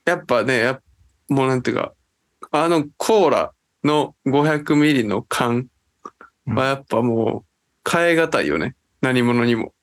[0.05, 0.81] やっぱね、やっ
[1.29, 1.93] もうなんていうか、
[2.55, 3.51] あのコーラ
[3.83, 5.69] の500ミリの缶
[6.45, 7.43] はやっぱも
[7.85, 8.75] う変え難いよね。
[9.01, 9.73] 何物にも。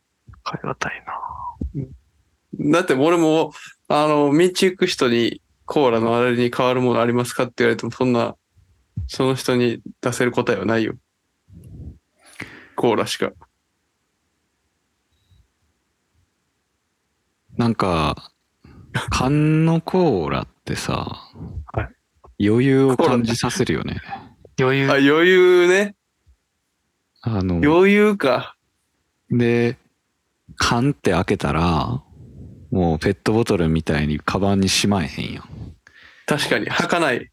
[0.49, 1.05] 変え難い
[2.65, 2.73] な。
[2.73, 3.53] だって俺も、
[3.89, 8.37] あの、道行く人にコーラのあれに変わるものありますかって言われても、そんな、
[9.09, 10.95] その人に出せる答えはないよ。
[12.77, 13.33] コーラしか。
[17.57, 18.31] なんか、
[19.11, 21.33] 缶のコーラってさ、は
[22.43, 24.01] 余裕を感じさせるよね。
[24.59, 24.95] 余裕あ、。
[24.95, 25.95] 余裕ね。
[27.21, 28.57] あの、余裕か。
[29.31, 29.77] で、
[30.57, 32.03] 缶って開けたら、
[32.71, 35.45] もうペットボトルみたいにカバンにしまえへんやん。
[36.27, 36.67] 確かに。
[36.67, 37.31] 履かない。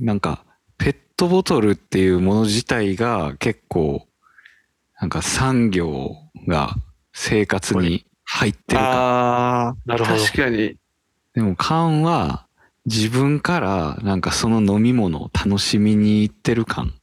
[0.00, 0.44] なんか、
[0.78, 4.06] ペットボトルっていうもの自体が結構、
[5.00, 6.16] なんか産業
[6.48, 6.74] が
[7.12, 10.20] 生活に入ってるかああ、なるほど。
[10.20, 10.76] 確かに。
[11.34, 12.46] でも缶は
[12.86, 16.94] 自分からなんかその飲み物を楽しみに行ってる感。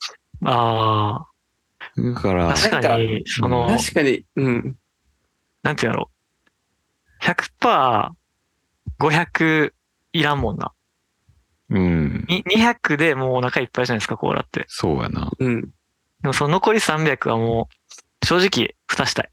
[0.44, 1.28] あ
[1.96, 4.26] あ、だから、確かに、その、確かに。
[4.36, 4.76] うん。
[5.64, 6.10] なんていうの
[7.22, 8.12] 100%、
[9.00, 9.74] 500
[10.14, 10.72] いらんもんな。
[11.70, 12.26] うん。
[12.28, 14.66] に200でもうお腹いっぱいじゃないですか、コーラって。
[14.68, 15.30] そうやな。
[15.38, 15.62] うん。
[15.62, 15.68] で
[16.24, 17.70] もその残り300はも
[18.22, 19.30] う、正直、蓋したい。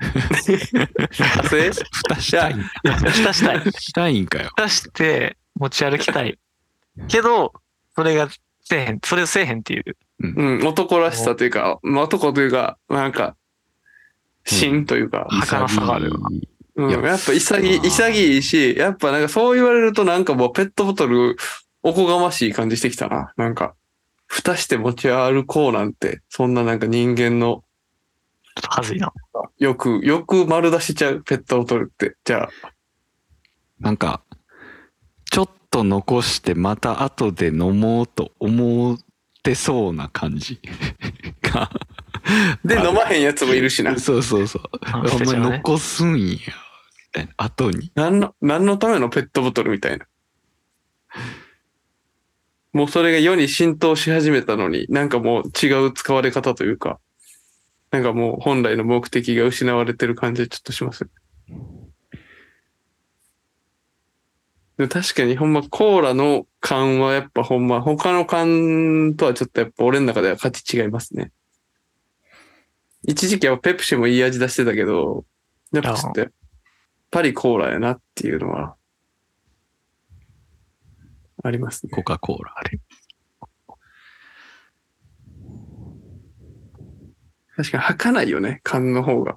[0.04, 0.32] 蓋
[2.20, 3.72] したいん蓋したい。
[3.78, 4.50] したいんかよ。
[4.56, 6.38] 蓋して持ち歩きたい。
[7.08, 7.52] けど、
[7.94, 8.28] それが
[8.62, 9.84] せえへん、それをせえへんっていう。
[10.20, 13.36] うん、男らしさというか、まあ男というか、なんか、
[14.44, 16.28] 芯というか、儚さがあるよな
[16.76, 21.36] うん、いややっぱ潔潔いし、やっぱなんかそう言われるとなんかもうペットボトル、
[21.82, 23.32] おこがましい感じしてきたな。
[23.36, 23.74] なんか、
[24.26, 27.62] 蓋して持ち歩こうなんて、そんななんか人間の
[28.56, 29.12] ちょっとはずいな。
[29.58, 32.16] よく、よく丸出しちゃう、ペットボトルって。
[32.24, 32.50] じゃあ、
[33.80, 34.22] なんか、
[35.74, 38.98] と残してまた後で飲もうと思っ
[39.42, 40.60] てそうな感じ
[41.42, 41.68] が。
[42.64, 43.98] で、飲まへんやつもいるしな。
[43.98, 44.62] そうそうそう。
[44.82, 46.36] あお前捨てちゃうね残すんや。
[46.36, 46.40] み
[47.12, 47.32] たいな。
[47.38, 47.90] 後に。
[47.96, 50.06] 何の、何のためのペットボトルみたいな。
[52.72, 57.00] もうそれが世に浸透し始めたのに、なんかもう違う使われ方というか、
[57.90, 61.08] なんかもう本来の目的が失われてる感じちょっとします。
[64.76, 71.30] でも確かにほんまコーラの缶はやっぱほんま他の缶とはちょっとやっぱ俺の中では価値違いますね。
[73.06, 75.24] 一時期はペプシもいい味出してたけど、
[75.72, 76.30] やっぱちょっとやっ
[77.10, 78.76] ぱりコーラやなっていうのは
[81.44, 81.90] ありますね。
[81.92, 82.54] コカ・コーラ。
[87.56, 89.36] 確かに履かないよね、缶の方が。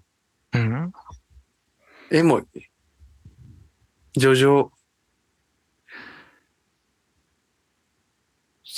[0.53, 0.91] うん。
[2.09, 2.43] エモい。
[4.17, 4.71] 叙情。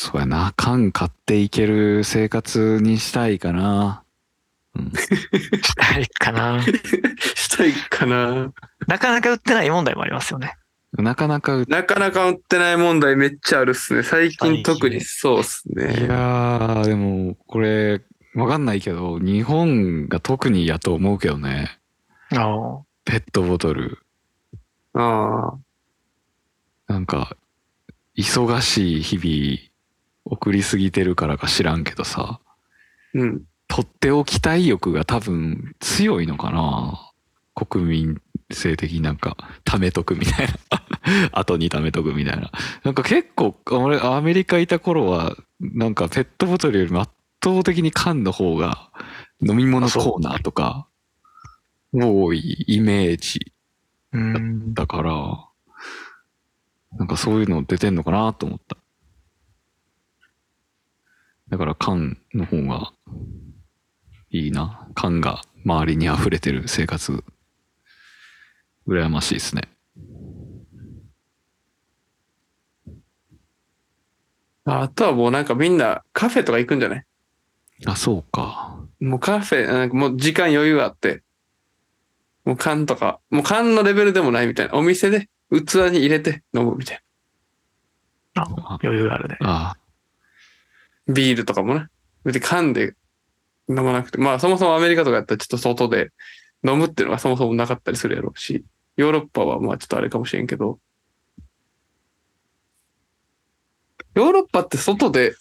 [0.02, 0.54] そうやな。
[0.56, 4.06] 缶買っていける生活にしたいかな。
[4.96, 6.64] したいかな。
[7.36, 8.54] したいかな。
[8.88, 10.56] なかなか売ってない問題もありますよね。
[10.94, 14.04] なかなか売っなかなか売ってない問題めっちゃあるっすね。
[14.04, 15.84] 最近特にそうっすいね。
[16.08, 18.02] やー、でも、これ、
[18.36, 21.78] わかんないけど、日本が特にやと思うけどね。
[22.32, 22.80] ああ。
[23.04, 24.00] ペットボトル。
[24.94, 25.56] あ
[26.88, 26.94] あ。
[26.94, 27.36] なんか、
[28.16, 29.69] 忙しい日々、
[30.30, 32.40] 送りすぎてるからか知らんけどさ、
[33.14, 33.42] うん。
[33.68, 37.12] 取っておきたい欲が多分強いのかな
[37.54, 38.22] 国民
[38.52, 41.30] 性的になんか、貯めとくみたいな。
[41.34, 42.52] 後に貯めとくみたいな。
[42.84, 47.12] なんか結構、俺、アメリカいた頃は、なんかペットボトルよりも圧
[47.44, 48.90] 倒的に缶の方が、
[49.42, 50.88] 飲み物コーナーとか、
[51.94, 53.54] 多いイメージ
[54.14, 54.74] うん。
[54.74, 55.50] だから、
[56.98, 58.78] なんかそういうの出てんのかなと思った。
[61.50, 62.94] だから缶の方が
[64.30, 64.88] いいな。
[64.94, 67.24] 缶が周りに溢れてる生活。
[68.88, 69.64] 羨ましいですね。
[74.66, 77.06] あとはもうなんかみんなカフェとか行くんじゃない？
[77.86, 78.78] あ、そうか。
[79.00, 81.24] もうカフェ、なんかもう時間余裕があって、
[82.46, 84.76] もう缶とか、もう缶のレベルでもないみたいな。
[84.76, 87.02] お店で器に入れて飲むみたい
[88.36, 88.46] あ
[88.84, 89.38] 余裕があるね。
[89.42, 89.79] あな。
[91.10, 91.88] ビールとかもね。
[92.24, 92.96] 別に缶で
[93.68, 94.18] 飲まなくて。
[94.18, 96.12] まあそもそもアメリカとかやったらちょっと外で
[96.66, 98.64] 飲むっていうのがそもそもなかったりするやろうし、
[98.96, 100.80] ヨーロッパはまあちょっとあれかもしれんけど、
[104.16, 105.36] ヨーロッパって外で、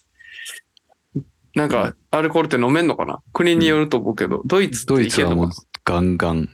[1.55, 3.21] なんかアルコールって飲めんのかな？
[3.33, 5.49] 国によると思うけど、ドイツってドイツはもう
[5.83, 6.47] ガンガン、な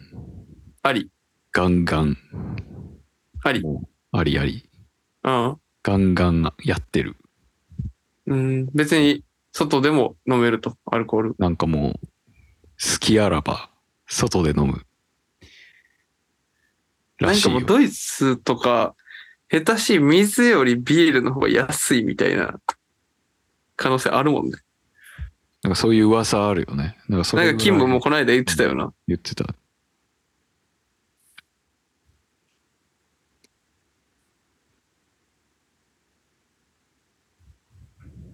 [0.83, 1.09] あり。
[1.51, 2.17] ガンガン、
[3.43, 3.63] あり。
[4.11, 4.69] ありあり、
[5.23, 5.57] うん。
[5.83, 7.17] ガンガンやってる。
[8.27, 11.35] うん、別に外でも飲めると、アルコール。
[11.37, 13.69] なんかもう、好きあらば、
[14.07, 14.85] 外で飲む。
[17.19, 17.39] なん。
[17.39, 18.95] かもうドイツとか、
[19.49, 22.59] 下手しい水よりビールの方が安いみたいな
[23.75, 24.57] 可能性あるもんね。
[25.63, 26.97] なんかそういう噂あるよね。
[27.07, 28.93] なんかそれなんかキムもこの間言ってたよな。
[29.07, 29.45] 言ってた。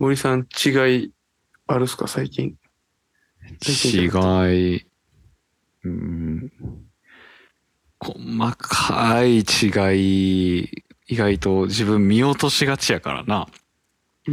[0.02, 1.14] 森さん、違い
[1.68, 2.08] あるっすか？
[2.08, 2.58] 最近。
[3.64, 4.08] 違
[4.76, 4.88] い、
[5.84, 6.52] うん、
[7.99, 8.18] 細
[8.58, 9.43] かい違
[10.64, 10.72] い、
[11.06, 13.47] 意外と自分見落としがちやからな。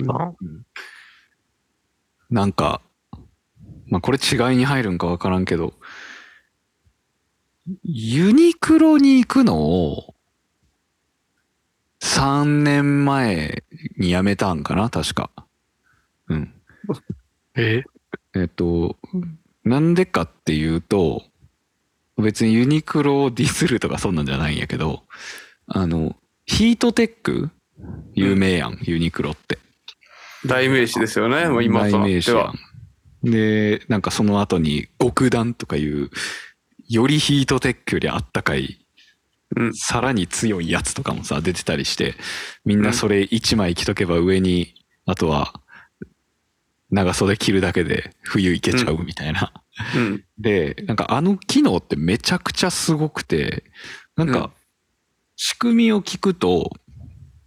[0.08, 0.32] あ
[2.30, 2.80] なんか、
[3.88, 5.74] まあこれ違いに入るんかわからんけど、
[7.82, 10.14] ユニクロに行くのを、
[12.00, 13.64] 3年前
[13.98, 15.30] に辞めたんかな確か。
[16.28, 16.54] うん。
[17.56, 17.82] え？
[18.34, 18.96] えっと、
[19.64, 21.22] なんでかっていうと、
[22.16, 25.04] 別にユニクロをディスるとかそんなんじゃないんやけど、
[25.66, 26.16] あの、
[26.46, 27.50] ヒートテック？
[28.14, 29.58] 有名やん、ユニクロって。
[30.46, 31.48] 代名詞ですよね。
[31.48, 32.08] もう今と代なっては。
[32.08, 32.36] 名詞や
[33.30, 33.30] ん。
[33.30, 36.10] で、なんかその後に極暖とかいう、
[36.88, 38.84] よりヒートテックよりあったかい、
[39.56, 42.14] うんさらに強いやつとかもさ、出てたりして、
[42.64, 44.74] みんなそれ一枚着とけば上に、
[45.06, 45.60] あとは、
[46.90, 49.52] 長袖着るだけで冬いけちゃうみたいな。
[49.96, 50.24] うん。
[50.38, 53.64] で、なんかあの機能ってめちゃくちゃすごくて、
[54.16, 54.50] なんうんか、
[55.36, 56.70] 仕組みを聞くと、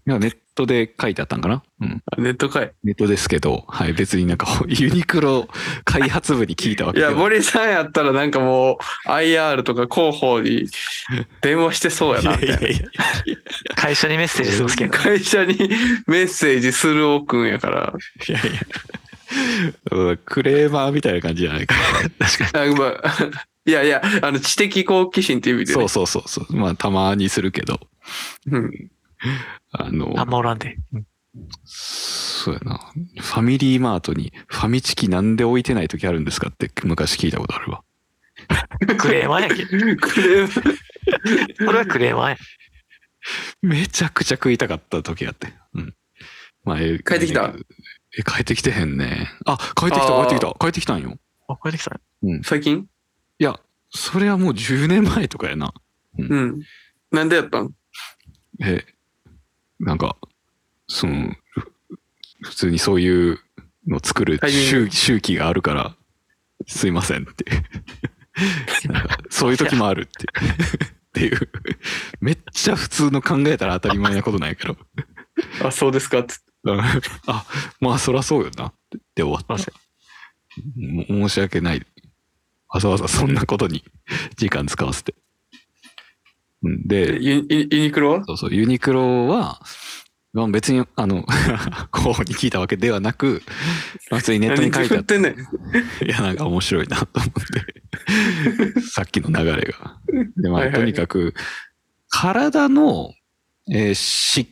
[0.07, 1.63] いやネットで書いてあったんかな？
[1.81, 2.03] うん。
[2.05, 2.71] あネットかい。
[2.83, 5.47] ネットですけど、はい、別になんか ユニクロ
[5.85, 10.67] 開発部に聞いたわいや、けでは森さんやったらなんかもう IR とか広報に
[11.41, 12.87] 電話してそうやな、みたいやいやいや
[13.75, 14.97] 会社にメッセージするけど。
[14.97, 15.55] 会社に
[16.07, 17.93] メッセージするおくんやから。
[18.27, 19.00] いやいやうん
[20.25, 21.75] クレーマーみたいな感じじゃないか。
[22.19, 22.73] 確かに。
[22.73, 23.13] あまあ、
[23.65, 25.87] いやいや、あの、知的好奇心っていう意味で、ね。
[25.87, 26.55] そうそうそうそう。
[26.55, 27.79] まあ、たまにするけど、
[28.49, 28.91] うん。
[29.71, 30.77] あの、あんまおらんで。
[30.93, 31.05] うん
[31.55, 32.91] そうやな。
[33.21, 37.83] ファミリーマートにファミチキなんで置いてない時あるんですかって昔聞いたことあるわ。
[38.97, 39.69] クレーマーやけど。
[40.01, 42.37] クレームこれはクレーマーや。
[43.61, 45.53] めちゃくちゃ食いたかった時あって。
[45.73, 45.95] うん。
[46.63, 47.53] まあ、え帰ってきた
[48.17, 49.29] え、帰ってきてへんね。
[49.45, 51.17] あ、帰ってきた、帰ってきた、帰ってきたんよ。
[51.47, 51.99] あ、これできた。
[52.43, 52.87] 最近？
[53.39, 53.59] いや、
[53.89, 55.73] それはもう10年前とかやな。
[56.17, 56.59] うん。
[57.11, 57.73] なんでやったん？
[58.63, 58.85] え、
[59.79, 60.17] なんか、
[60.87, 61.71] その、ふ
[62.43, 63.39] 普通にそういう
[63.87, 65.95] の作る周グ周期があるから、
[66.67, 67.45] すいませんって。
[69.29, 70.25] そういう時もあるって。
[70.85, 71.49] っていう。
[72.19, 74.77] めっちゃ普通の考えたら当たり前なことないけど。
[75.63, 76.19] あ、そうですか？
[76.19, 76.35] って。
[77.27, 77.45] あ、
[77.79, 79.71] まあそらそうよなってで終わった。
[80.77, 81.85] も申し訳ない。
[82.69, 83.83] わざわざそんなことに
[84.37, 85.15] 時間使わせて。
[86.63, 87.41] うんで、ユ
[87.71, 88.25] ニクロは？
[88.25, 89.61] そうそう、ユニクロは、
[90.33, 91.25] まあ別に、あの、
[91.91, 93.41] 候補に聞いたわけではなく、
[94.11, 96.07] まあ普通にネットに書いてあって、何振ってんねん。
[96.07, 97.31] いや、なんか面白いなと思っ
[98.73, 99.99] て、さっきの流れが。
[100.37, 101.33] で、まあ、とにかく、
[102.09, 103.13] 体の、
[103.73, 104.51] えー湿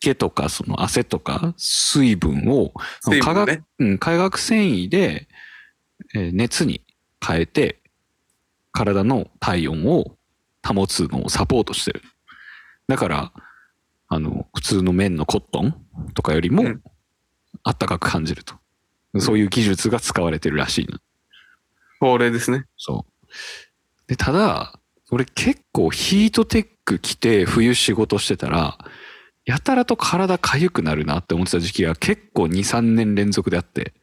[0.00, 2.72] 気とか、その汗とか、水分を、
[3.02, 5.28] 水分化学、ねうん、化学繊維で、
[6.14, 6.82] えー熱に
[7.24, 7.82] 変えて、
[8.72, 10.16] 体の体温を
[10.66, 12.02] 保つのをサポートしてる。
[12.88, 13.32] だから、
[14.08, 15.74] あの、普通の綿のコットン
[16.14, 16.82] とかよりもうん、
[17.62, 18.54] あったかく感じると。
[19.18, 20.98] そういう技術が使われてるらしいの。
[22.00, 22.64] 法令ですね。
[22.76, 23.32] そう。
[24.06, 24.78] で、ただ、
[25.10, 28.78] 俺結構ヒートテック着て冬仕事してたら、
[29.50, 33.94] やたらと体痒くなるなって思ってた時期が結構2、3年連続であって。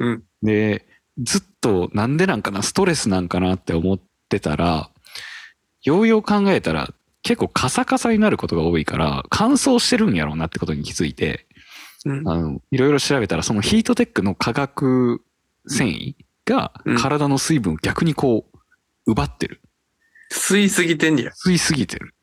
[0.00, 0.22] うん。
[0.42, 0.84] で、
[1.18, 4.90] ずっとなんでなんかな、ストレスなんかなって思ってたら、
[5.84, 11.46] ようよう考えたら結構カサカサになることが多いから、乾燥してるんやろうなってことに気づいて、
[12.04, 12.28] うん。
[12.28, 15.22] あの、いろいろ調べたら、そのヒートテックの化学
[15.68, 16.14] 繊維
[16.44, 18.58] がうん体の水分を逆にこう、
[19.06, 19.60] 奪ってる。
[20.32, 21.30] 吸いすぎてんねや。
[21.30, 22.14] 吸いすぎてる。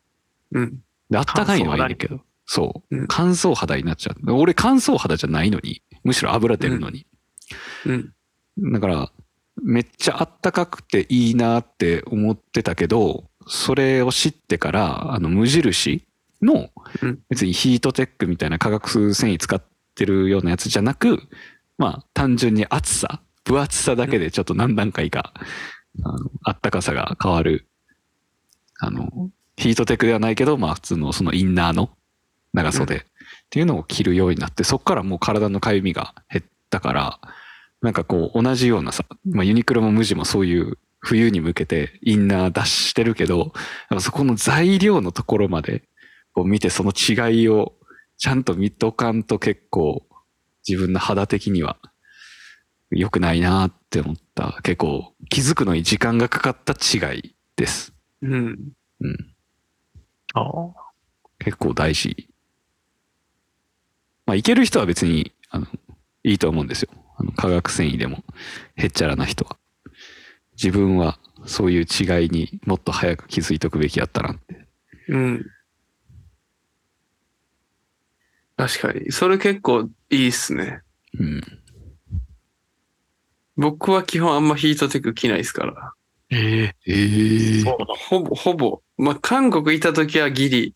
[0.51, 0.79] うん。
[1.09, 2.19] で、あったかいのはいいけど。
[2.51, 3.03] そうう。
[3.03, 4.33] ん乾燥肌になっちゃう。
[4.33, 7.05] 俺乾燥肌じゃないのに、むしろ油出るのに。
[7.85, 8.13] うん。
[8.71, 9.11] だから、
[9.61, 16.07] めっちゃあったかくていいなって思ってたけど、それを知ってから、あの、無印
[16.41, 16.71] の
[17.03, 19.61] うん、別にヒートテックみたいな化学繊維使っ
[19.93, 21.21] てるようなやつじゃなく、
[21.77, 25.33] まあ、単純に厚さ、分厚さだけでちょっと何段階か、
[26.03, 27.67] あの、あったかさが変わる、
[28.79, 31.91] あの、ヒートテックではないけど、まあ、普通のそのインナーの
[32.53, 32.99] 長袖っ
[33.49, 37.19] ていうのを着るようになって、そっからもう体の痒みが減ったから、
[37.81, 43.53] なんかこう同じようなさ、まあ、ユニクロも無地もそういう冬に向けてインナー出してるけど、
[43.99, 45.83] そこの材料のところまで
[46.33, 47.73] こう見てその違いを
[48.17, 50.05] ちゃんと見とかんと結構
[50.67, 51.77] 自分の肌的には
[52.91, 54.59] 良くないなって思った。
[54.63, 57.93] 結構気づくのに時間がかかった違いです。
[58.21, 58.57] うん。
[58.99, 59.35] うん。
[60.33, 60.73] ああ。
[61.39, 62.28] 結構大事。
[64.29, 65.65] まあ、いける人は別に、あの、
[66.23, 66.89] いいと思うんですよ。
[67.17, 68.23] あの、化学繊維でも、
[68.75, 69.57] へっちゃらな人は。
[70.51, 71.17] 自分は、
[71.47, 74.67] そういう違いにもっと早く気づいとくべきやったなって。
[75.07, 75.45] うん。
[78.55, 79.11] 確かに。
[79.11, 80.83] それ結構いいっすね。
[81.17, 81.41] うん。
[83.57, 85.93] 僕は基本あんまヒートテック着ないですから。
[86.29, 87.85] ええええそうだ。
[88.07, 88.81] ほぼ、ほぼ。
[88.95, 90.75] まあ、韓国いた時はギリ、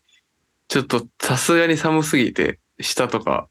[0.66, 3.48] ちょっとさすがに寒すぎて、下とか、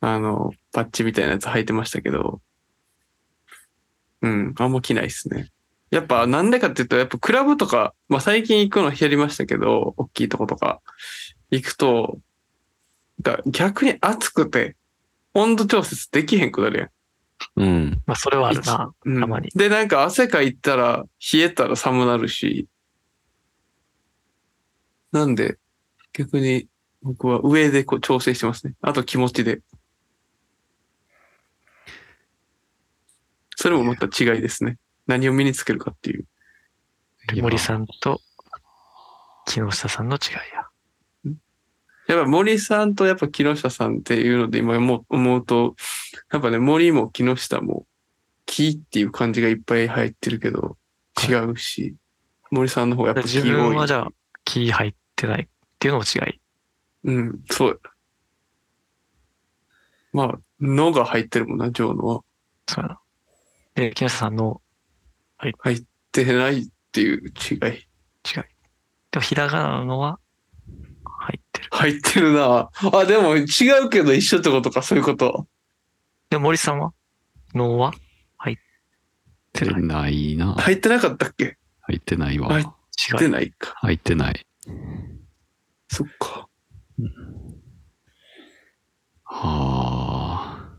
[0.00, 2.40] あの、パッチみたいなやつ履いてましたけど、
[4.22, 5.50] うん、あんま着ないっすね。
[5.90, 10.80] やっぱなんでかっていうと、やっぱクラブとか、まあ最近行くのやりましたけど、大きいとことか
[11.50, 12.18] 行くと、
[13.22, 14.76] だ逆に暑くて
[15.34, 16.90] 温度調節できへんくなるやん。
[17.56, 18.02] うん。
[18.06, 18.92] まあ、それはあるな。
[19.04, 22.68] うんたまにで、なんか汗かいたら冷えたら寒なるし。
[25.12, 25.56] なんで、
[26.12, 26.68] 逆に
[27.02, 28.74] 僕は上でこう調整してますね。
[28.80, 29.60] あと気持ちで。
[33.56, 34.78] それもまた違いですね。
[35.06, 36.26] 何を身につけるかっていう。
[37.42, 38.20] 森さんと
[39.46, 40.68] 木下さんの違いや。
[42.08, 44.78] やっぱ森さんとやっぱ木下さんっていうので今
[45.08, 45.74] 思うと、
[46.32, 47.86] やっぱね、森も木下も
[48.46, 50.78] 木っていう感じがいっぱい入ってるけど、
[51.28, 51.96] 違うし、
[52.50, 53.78] 森さんの方がやっぱ木自分多。
[53.78, 54.08] はいじゃあ、
[54.44, 55.46] 木入ってないっ
[55.78, 56.40] ていうのも違い。
[57.04, 57.80] うん、そう。
[60.12, 62.22] まあ、のが入ってるもんな、ジョーのは。
[62.66, 63.00] そうやな。
[63.74, 64.60] で、木下さんの
[65.38, 65.80] 入っ
[66.10, 67.58] てないっていう違い。
[67.58, 67.86] 違い。
[69.10, 70.18] でも、ひらがなのは？
[71.04, 71.68] 入ってる。
[71.70, 73.44] 入ってるなあ、でも違
[73.84, 75.46] うけど一緒ってことか、そういうこと。
[76.30, 76.92] で、森さんは？
[77.54, 77.92] のは？
[78.38, 78.56] 入っ
[79.52, 80.36] てない。
[80.36, 80.54] な。
[80.54, 81.56] 入ってなかったっけ？
[81.82, 82.48] 入ってないわ。
[82.48, 83.28] はい入入って。
[83.28, 83.78] ないか。
[83.86, 84.46] ってない。
[85.88, 86.47] そっか。
[89.24, 90.78] はあ。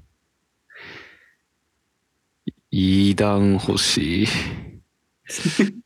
[2.71, 4.27] いい段欲しい？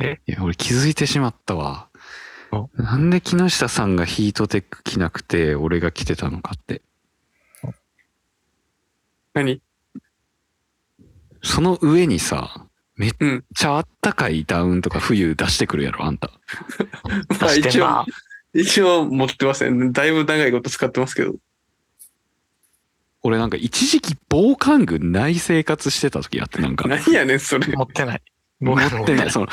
[0.00, 1.88] えいや、俺気づいてしまったわ
[2.52, 2.68] お。
[2.74, 6.82] なんで木下さんがヒートテック着なくて、俺が着てたのかって。
[9.34, 9.60] 何？
[11.42, 13.44] その上にさ、めっうん。
[13.54, 16.30] ちゃあったかいダウンとか冬出してくるやろ、あんた。
[17.40, 18.04] 出してんな、。
[18.54, 21.34] 一応持ってません、だいぶ長いこと使ってますけど。
[23.22, 26.88] 俺なんか一時期防寒具ない生活してた時あってなんか。
[26.88, 27.66] 何やねん、それ。
[27.66, 28.22] 持ってない。
[28.60, 29.30] 持ってない。
[29.30, 29.48] その、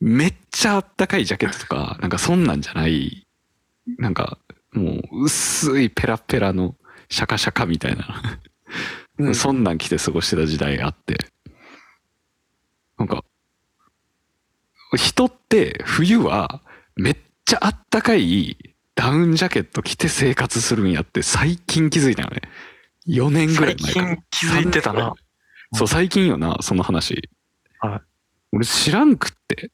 [0.00, 3.26] めっちゃあったかいジャケットとか、なんかそんなんじゃない、
[3.98, 4.38] なんか、
[4.72, 6.76] もう薄いペラペラの
[7.08, 8.38] シャカシャカみたいな、
[9.18, 11.16] うんそんなん着て過ごしてた時代あって。
[12.98, 13.24] なんか、
[14.96, 16.62] 人って冬は
[16.96, 18.56] めっちゃあったかい
[18.94, 22.42] ダウンジャケット着て生活するんやって最近気づいたよね。
[23.06, 24.24] 4年ぐらい最前から近。
[24.30, 25.14] 気づいてたな。
[25.74, 27.30] そう、最近よな、その話。
[27.80, 28.00] はい
[28.54, 29.72] 俺知らんくって、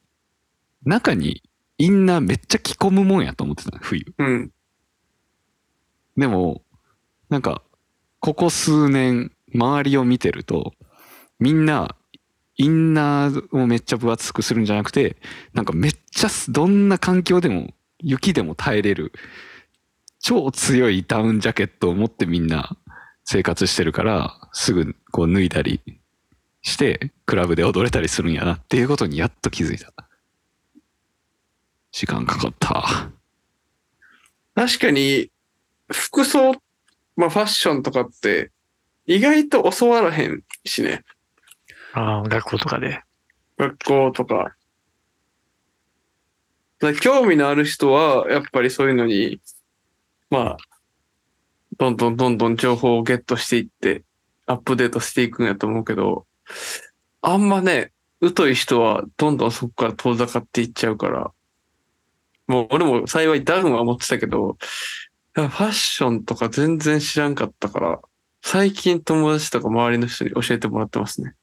[0.85, 1.43] 中に
[1.77, 4.03] インナーめっちゃ着込むもんやと思ってたの、冬。
[4.17, 4.51] うん。
[6.17, 6.63] でも、
[7.29, 7.61] なんか、
[8.19, 10.73] ここ数年、周りを見てると、
[11.39, 11.95] みんな、
[12.57, 15.17] インナーをめっちゃ分厚くするんじゃなくて、
[15.53, 19.11] なんかめっちゃす、どんな環境でも、雪でも耐えれる、
[20.19, 22.77] 超強いダウンジャケットを持ってみんな
[23.23, 25.81] 生活してるから、すぐこう脱いだり
[26.61, 29.93] して、クラブで踊れたりするんやなっていうことにやっと気づいた。
[31.91, 33.09] 時間かかった。
[34.53, 35.31] 確かに、
[35.91, 36.53] 服装、
[37.15, 38.51] まあファッションとかって、
[39.05, 41.03] 意外と教わらへんしね。
[41.93, 43.01] ああ、学校とかで。
[43.57, 44.55] 学校とか。
[46.81, 49.39] だ興味のある人は、やっぱりそういうのに、
[50.29, 50.57] まあ、
[51.77, 54.03] どんどんどんどん情報をゲットしていって、
[54.47, 56.25] アップデートしていくんやと思うけど、
[57.21, 57.91] あんまね、
[58.35, 61.31] 疎い人はどんどんそこから遠ざかっていっちゃうから、
[62.47, 64.57] もう俺も幸いダウンは持ってたけど、
[65.33, 67.99] ファッションとか全然知らんかったから、
[68.41, 71.35] 最近友達とか周りの人に教えてもらってますね。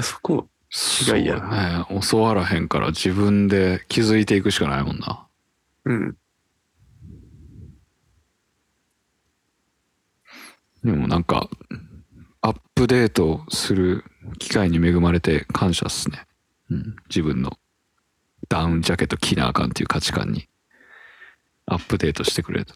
[0.00, 2.00] そこ、違いやね。
[2.10, 5.26] 教わらへんから自分で気づいていくしかないもんな。
[5.84, 6.16] うん。
[10.84, 11.48] でもなんか、
[12.40, 14.04] アップデートする
[14.38, 16.26] 機会に恵まれて感謝っすね。
[16.70, 16.96] うん。
[17.08, 17.58] 自分の
[18.48, 20.48] ダウンジャケット着なあかんっていう価値観に
[21.66, 22.74] アップデートしてくれた。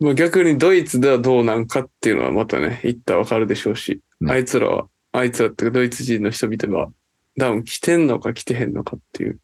[0.00, 6.92] まあ逆にドイツではどうなんかっていうのはまたね、言ったらわかるでしょうし、ねあいつらは、あいつらってドイツ人の人々が
[7.38, 9.40] ダウン着てんのか着てへんのかっていう。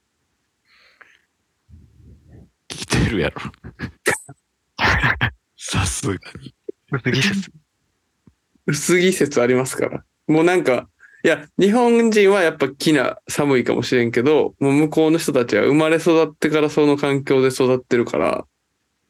[2.68, 3.41] 着てるやろ。
[5.57, 6.55] さすがに。
[6.91, 7.53] 薄着説。
[8.66, 10.05] 薄着説ありますから。
[10.27, 10.91] もうなんか、
[11.25, 18.47] いや、日本人はやっぱ着な寒いかもしれんけど、もう向こうの人たちは生まれ育ってからその環境で育ってるから、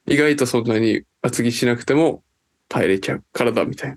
[0.06, 2.22] 意外とそんなに厚着しなくても
[2.68, 3.96] 耐えれちゃう体みたい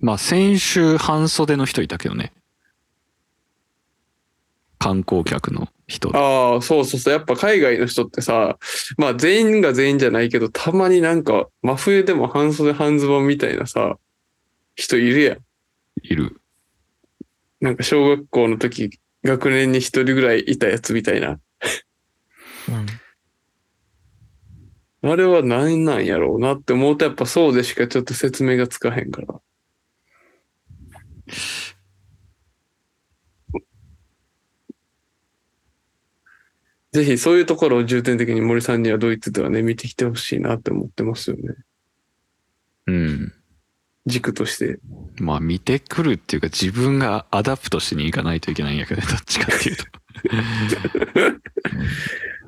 [0.00, 2.32] まあ先週半袖の人いたけどね。
[4.78, 6.18] 観光客の人で。
[6.18, 7.12] ああ、そうそうそう。
[7.12, 8.58] やっぱ海外の人ってさ、
[8.96, 13.96] まあ全員が全員じゃないけど、たまになんか真冬でも半袖半ズボンみたいなさ、
[14.76, 15.38] 人いるやん。
[16.02, 16.40] いる。
[17.60, 21.40] なんか小学校の時、学年に一人ぐらいいたやつみたいな。
[22.68, 22.86] うん。
[25.10, 29.40] あれは何なんやろうなって思うと、やっぱそうでしかちょっと説明がつかへんから。
[36.92, 41.54] ぜひそういうところを重点的に森さんにはドイツではね、見てきてほしいなって思ってますよね。
[42.86, 43.32] うん。
[44.06, 44.78] 軸として。
[45.20, 49.84] まあ見てくるっていうか自分が adapt しに行かないといけないんやけど、 どっちかっていうと。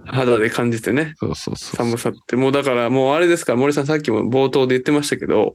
[0.13, 1.15] 肌で感じてね。
[1.19, 1.77] そうそうそう。
[1.77, 2.35] 寒さって。
[2.37, 5.55] もうだからもうあれですから、森さんさっきも冒頭で言ってましたけど、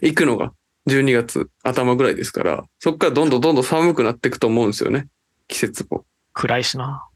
[0.00, 0.52] 行くのが
[0.86, 5.08] 12月頭ぐらいですから、そっからどんどんどんどん寒くなっていくと思うんですよね。
[5.48, 7.06] 季節も暗いしな。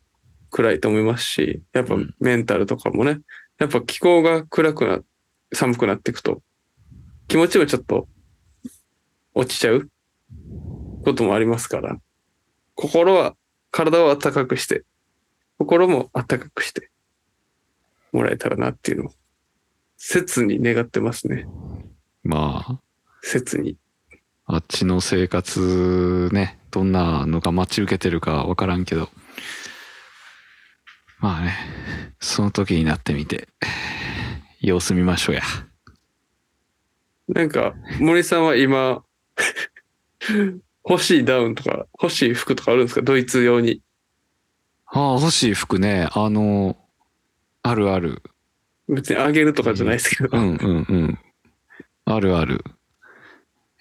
[0.51, 3.21] 暗いと思いますし、やっぱうんメンタルとかもね、
[3.59, 5.01] やっぱ気候が暗くな、
[5.53, 6.43] 寒くなっていくと、
[7.27, 8.09] 気持ちもちょっと
[9.35, 9.91] 落ちちゃう
[11.05, 11.97] こともありますから、
[12.75, 13.35] 心は、
[13.71, 14.85] 体を暖かくして、
[15.59, 16.91] 心も暖かくして
[18.13, 19.13] もらえたらなっていうのを、
[19.97, 21.47] 切に願ってますね。
[22.23, 22.81] まあ、
[23.23, 23.77] 切に。
[24.47, 29.11] あっちの生活ね、どんなのが待ち受けてるかわからんけど、
[31.21, 31.55] まあね、
[32.21, 33.49] その時になってみて、
[34.61, 35.43] 様子見ましょうや。
[37.29, 39.03] なんか、森さんは今、
[40.89, 43.03] 欲しいダウンとか、欲しい服とかあるんですか？
[43.03, 43.83] ドイツ用に。
[44.87, 46.79] ああ、欲しい服ね、あの、
[47.63, 48.23] あるある。
[48.89, 50.39] 別にあげるとかじゃないですけど。
[50.39, 51.19] うんうんうん。
[52.07, 52.65] あるある。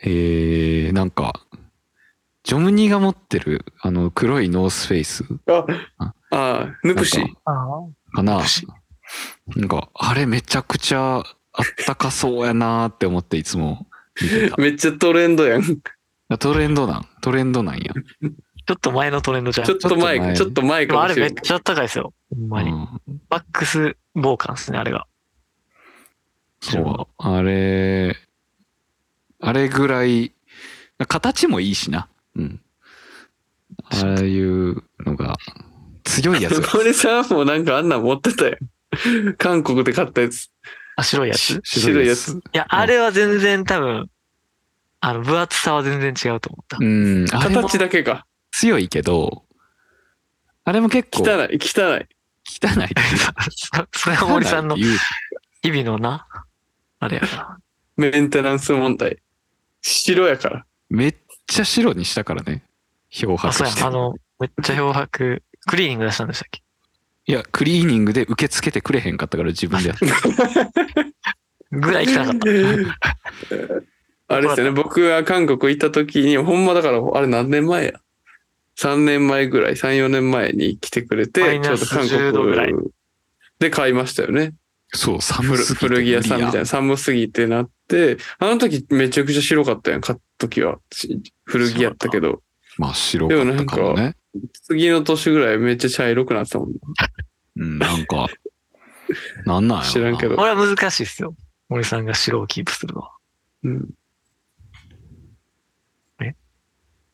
[0.03, 1.41] えー、なんか、
[2.43, 5.25] ジョムニーが持ってる、あの、黒いノースフェイス？
[5.47, 5.65] あ、
[5.97, 7.21] ああ、ヌプシ。
[7.21, 8.15] かああ。
[8.15, 8.41] かな？
[9.55, 11.25] なんか、あれめちゃくちゃあっ
[11.85, 13.87] たかそうやなーって思っていつも
[14.21, 14.57] 見てた。
[14.61, 15.63] めっちゃトレンドやん。
[15.63, 15.77] ち
[16.39, 17.07] トレンドなん？
[17.21, 17.93] トレンドなんや。
[18.67, 19.67] ちょっと前のトレンドじゃん。
[19.69, 21.29] ょっと前か、ちちょっとょっと前かもしれない。
[21.29, 22.13] れめっちゃ高いですよ。
[22.29, 22.69] ほんまに。
[22.71, 22.87] うん
[23.29, 25.07] マックス防寒ですね、あれが。
[26.61, 27.13] そう。
[27.17, 28.15] あれ、
[29.39, 30.33] あれぐらい、
[31.07, 32.07] 形もいいしな。
[32.35, 32.61] うん。
[33.91, 35.37] ああいうのが、
[36.03, 36.73] 強いやつが。
[36.73, 38.57] 森さんもなんかあんなん持ってたよ。
[39.37, 40.49] 韓国で買ったやつ。
[40.95, 41.51] あ、白いやつ？
[41.51, 42.41] い白いやつ。
[42.53, 44.09] や、あれは全然多分、
[44.99, 46.77] あの、分厚さは全然違うと思った。
[46.79, 47.27] うん。
[47.27, 48.25] 形だけか。
[48.51, 49.43] 強いけど、
[50.63, 52.07] あれも結構汚い、汚い。
[52.49, 52.89] 汚い
[53.51, 56.27] そ それは森さんの日々のな、
[56.99, 57.57] あれやから。
[57.97, 59.19] メンテナンス問題。
[59.81, 60.65] 白やから。
[60.89, 61.15] めっ
[61.47, 62.63] ちゃ白にしたからね。
[63.09, 63.83] 漂あ、そうや白して。
[63.83, 66.61] あの、めっちゃ漂白、クリーニング出したんでしたっけ？
[67.29, 70.05] いや、クリーニングで受け付けてくれへんかったから自分でやって。
[71.71, 72.47] ぐらい汚かった。
[74.29, 77.93] あれですよね、僕が韓国行った時に、ほんまだから、あれ何年前や
[78.77, 82.89] ?3 年前ぐらい、3、4年前に来てくれマて、イナスちょうど韓10度ぐらい国
[83.59, 84.53] で買いましたよね。
[84.93, 86.59] そう、寒古すぎて古着屋さんみたいな。
[86.59, 87.71] な、寒すぎてなって、
[88.39, 90.79] あの時めちゃくちゃ白かったやん、買った時は。
[90.91, 92.41] し古着やったけど、
[92.77, 94.15] まあ白かったかもね。
[94.63, 96.69] 次の年ぐらいめっちゃ茶色くなってたもん。
[97.59, 98.27] うん、なんか、
[99.45, 101.35] なんなんや知らんけどこれは難しいですよ。
[101.69, 103.11] 森さんが白をキープするのは。
[103.63, 103.89] うん。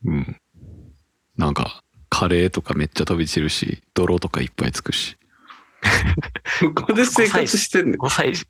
[0.05, 0.37] うん。
[1.37, 5.17] なんか、カレーとかめっちゃ飛び散るし、泥とかいっぱいつくし。
[6.75, 7.99] ここで生活してんねん。
[7.99, 8.45] 5歳児。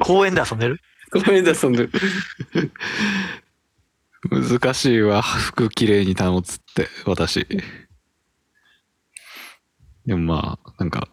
[0.00, 0.80] 公園で遊んでる？
[1.10, 1.90] 公園で遊んでる。
[4.30, 7.46] 難しいわ、服きれいに保つって、私。
[10.06, 11.08] でもまあ、なんか、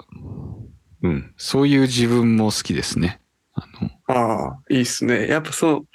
[1.01, 3.21] うん、そういう自分も好きですね。
[3.53, 5.27] あの、ああ、いいっすね。
[5.27, 5.87] やっぱそう、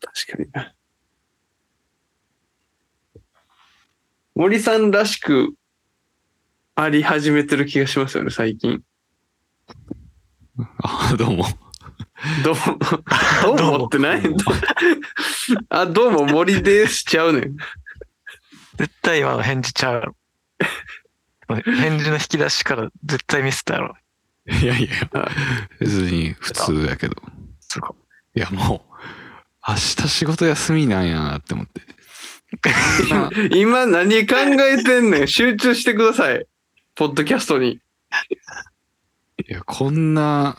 [0.00, 0.74] 確かにな。
[4.34, 5.54] 森さんらしく
[6.74, 8.82] あり始めてる気がしますよね、最近。
[10.82, 11.44] あ、どうも。
[12.44, 14.22] どうも、 どうもってない？
[15.68, 17.56] あ、どうも森ですしちゃうねん。
[18.76, 20.14] 絶対今の返事ちゃう。
[21.48, 23.96] 返事の引き出しから絶対ミスったやろ。
[24.46, 25.30] いやいや、
[25.80, 27.16] 別に普通やけど。
[27.60, 27.94] そうか。
[28.34, 28.96] いやもう、
[29.68, 31.82] 明日仕事休みなんやなって思って。
[33.56, 35.28] 今何考えてんねん。
[35.28, 36.46] 集中してください。
[36.94, 37.72] ポッドキャストに。
[37.72, 37.80] い
[39.48, 40.56] や、こんな、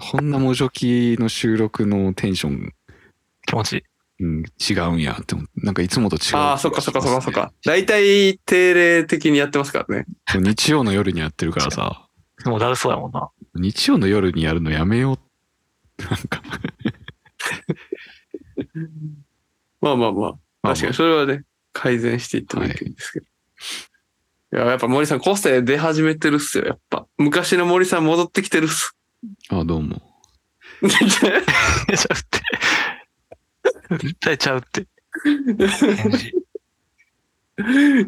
[0.00, 2.72] こんなもじょきの収録のテンション、
[3.46, 3.82] 気持ちいい。
[4.20, 6.36] うん、違うんやって思って、なんかいつもと違う。
[6.36, 7.52] ああ、そっかそっかそっかそっか。
[7.64, 10.06] 大体定例的にやってますからね。
[10.34, 12.08] 日曜の夜にやってるからさ、
[12.44, 13.28] もうだるそうやもんな。
[13.54, 16.02] 日曜の夜にやるのやめよう。
[16.02, 16.42] なんか、
[19.80, 20.32] まあまあまあ。
[20.62, 23.26] まあ確かにそれはね、改善していってもいいといいんですけど。
[23.26, 23.28] い、
[24.60, 27.06] や、やっぱ森さん個性出始めてるっすよ、やっぱ。
[27.18, 28.96] 昔の森さん戻ってきてるっす。
[29.50, 30.00] あどうも。
[30.88, 32.40] ちゃうって。
[33.98, 34.86] 絶対ちゃうって。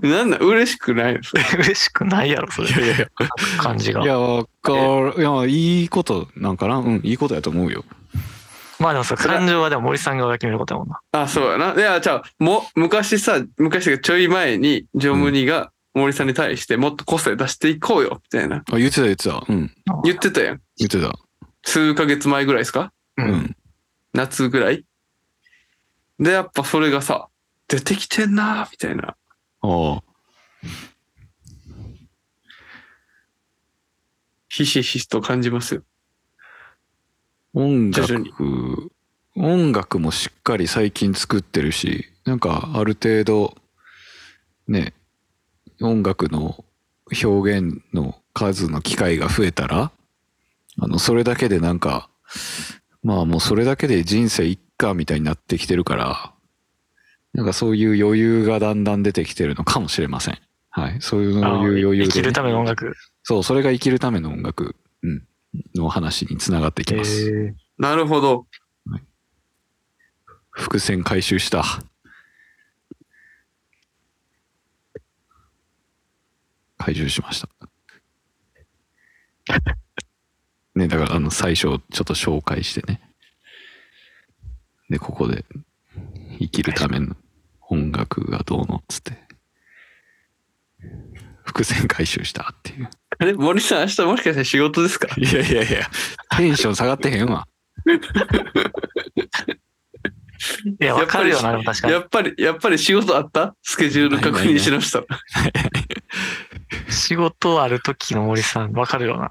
[0.02, 1.18] なんなん嬉しくない
[1.58, 2.68] 嬉しくないやろ、それ。
[2.68, 3.08] いやいやいや。
[3.58, 4.06] 感じがい。
[4.06, 5.14] や、わかる。
[5.18, 7.84] いや、いいことなんかなうん、いいことやと思うよ。
[8.78, 11.00] まあでもさ、感情はでも森さんが決めることやもんな。
[11.12, 11.74] あ、そうやな。
[11.74, 18.62] いや、じゃあ、も、昔さ、昔がちょい前に、ジョムニが森さんに対してもっと個性出していこうよ、みたいな。
[18.70, 19.44] あ、言ってた言ってた。
[19.48, 19.74] うん、
[20.04, 20.60] 言ってたやん。
[20.76, 21.12] 言ってた。
[21.62, 22.92] 数ヶ月前ぐらいですか？
[23.16, 23.22] う。
[23.22, 23.56] うんん。
[24.12, 24.84] 夏ぐらい？
[26.18, 27.28] で、やっぱそれがさ、
[27.68, 29.16] 出てきてんなみたいな。
[29.62, 30.02] ああ。
[34.48, 35.82] ひしひしと感じますよ。
[37.54, 38.92] 音徐々楽、
[39.36, 43.56] 音楽もしっかり最近作ってるし、なんかある程度、
[44.66, 44.92] ね、
[45.80, 46.64] 音楽の
[47.22, 49.90] 表現の数の機会が増えたら、
[50.78, 52.08] あの、それだけでなんか、
[53.02, 56.32] まあもうそれだけで人生いっかみたいになってきてるから、
[57.32, 60.38] なんかそういう余裕がだんだん出てきてるのかもしれません。
[60.70, 60.96] はい。
[61.00, 62.06] そういうあ余裕で、ね。
[62.06, 62.94] 生きるための音楽。
[63.22, 65.22] そう、それが生きるための音楽、うん、
[65.74, 67.30] の話につながってきます。
[67.30, 68.46] えなるほど。
[70.50, 71.64] 伏線回収した。
[76.80, 77.48] 回収しました。
[80.74, 83.02] ね、だからあの最初ちょっと紹介してね。
[84.88, 85.44] で、ここで
[86.40, 87.16] 生きるための
[87.68, 89.18] 音楽がどうのっつって。
[91.44, 92.88] 伏線回収したっていう。
[93.18, 93.34] あれ？
[93.34, 95.08] 森さん明日もしかして仕事ですか？
[95.18, 95.90] いやいやいや、
[96.38, 97.46] テンション下がってへんわ。
[100.80, 102.00] いや、わかるよな、確かにや。
[102.00, 103.54] っぱり、やっぱり仕事あった？
[103.62, 105.02] スケジュール確認しました。
[106.90, 109.30] 仕事ある時の森さん、わかるよな。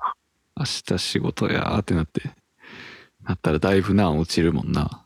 [0.55, 2.31] 明日仕事やーってなって、
[3.23, 5.03] なったらだいぶな落ちるもんな。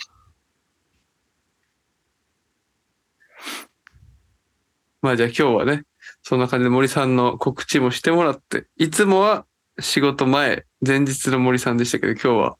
[5.02, 5.84] まあじゃあ今日はね、
[6.22, 9.46] そんな感じで森さんの告知もしてもらって、いつもは
[9.80, 12.58] 仕事前、前日の森さんでしたけど、今日は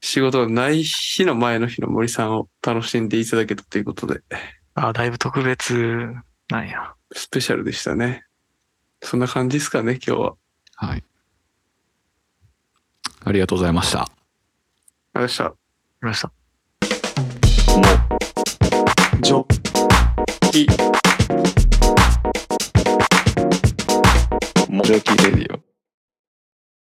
[0.00, 4.20] 仕事がない日の前の日の森さんを楽しんでいただけたということで、
[4.74, 6.14] あだいぶ特別
[6.48, 6.94] なんや。
[7.12, 8.24] スペシャルでしたね。
[9.04, 10.34] そんな感じですかね、今日は。
[10.76, 11.04] はい。
[13.22, 14.00] ありがとうございました。
[14.00, 14.06] あ
[15.16, 15.44] りがとうございました。
[15.44, 15.56] わか
[16.02, 16.32] りました。
[19.20, 19.46] ジョ
[20.50, 20.66] キ
[24.82, 25.73] ジョキレディオ。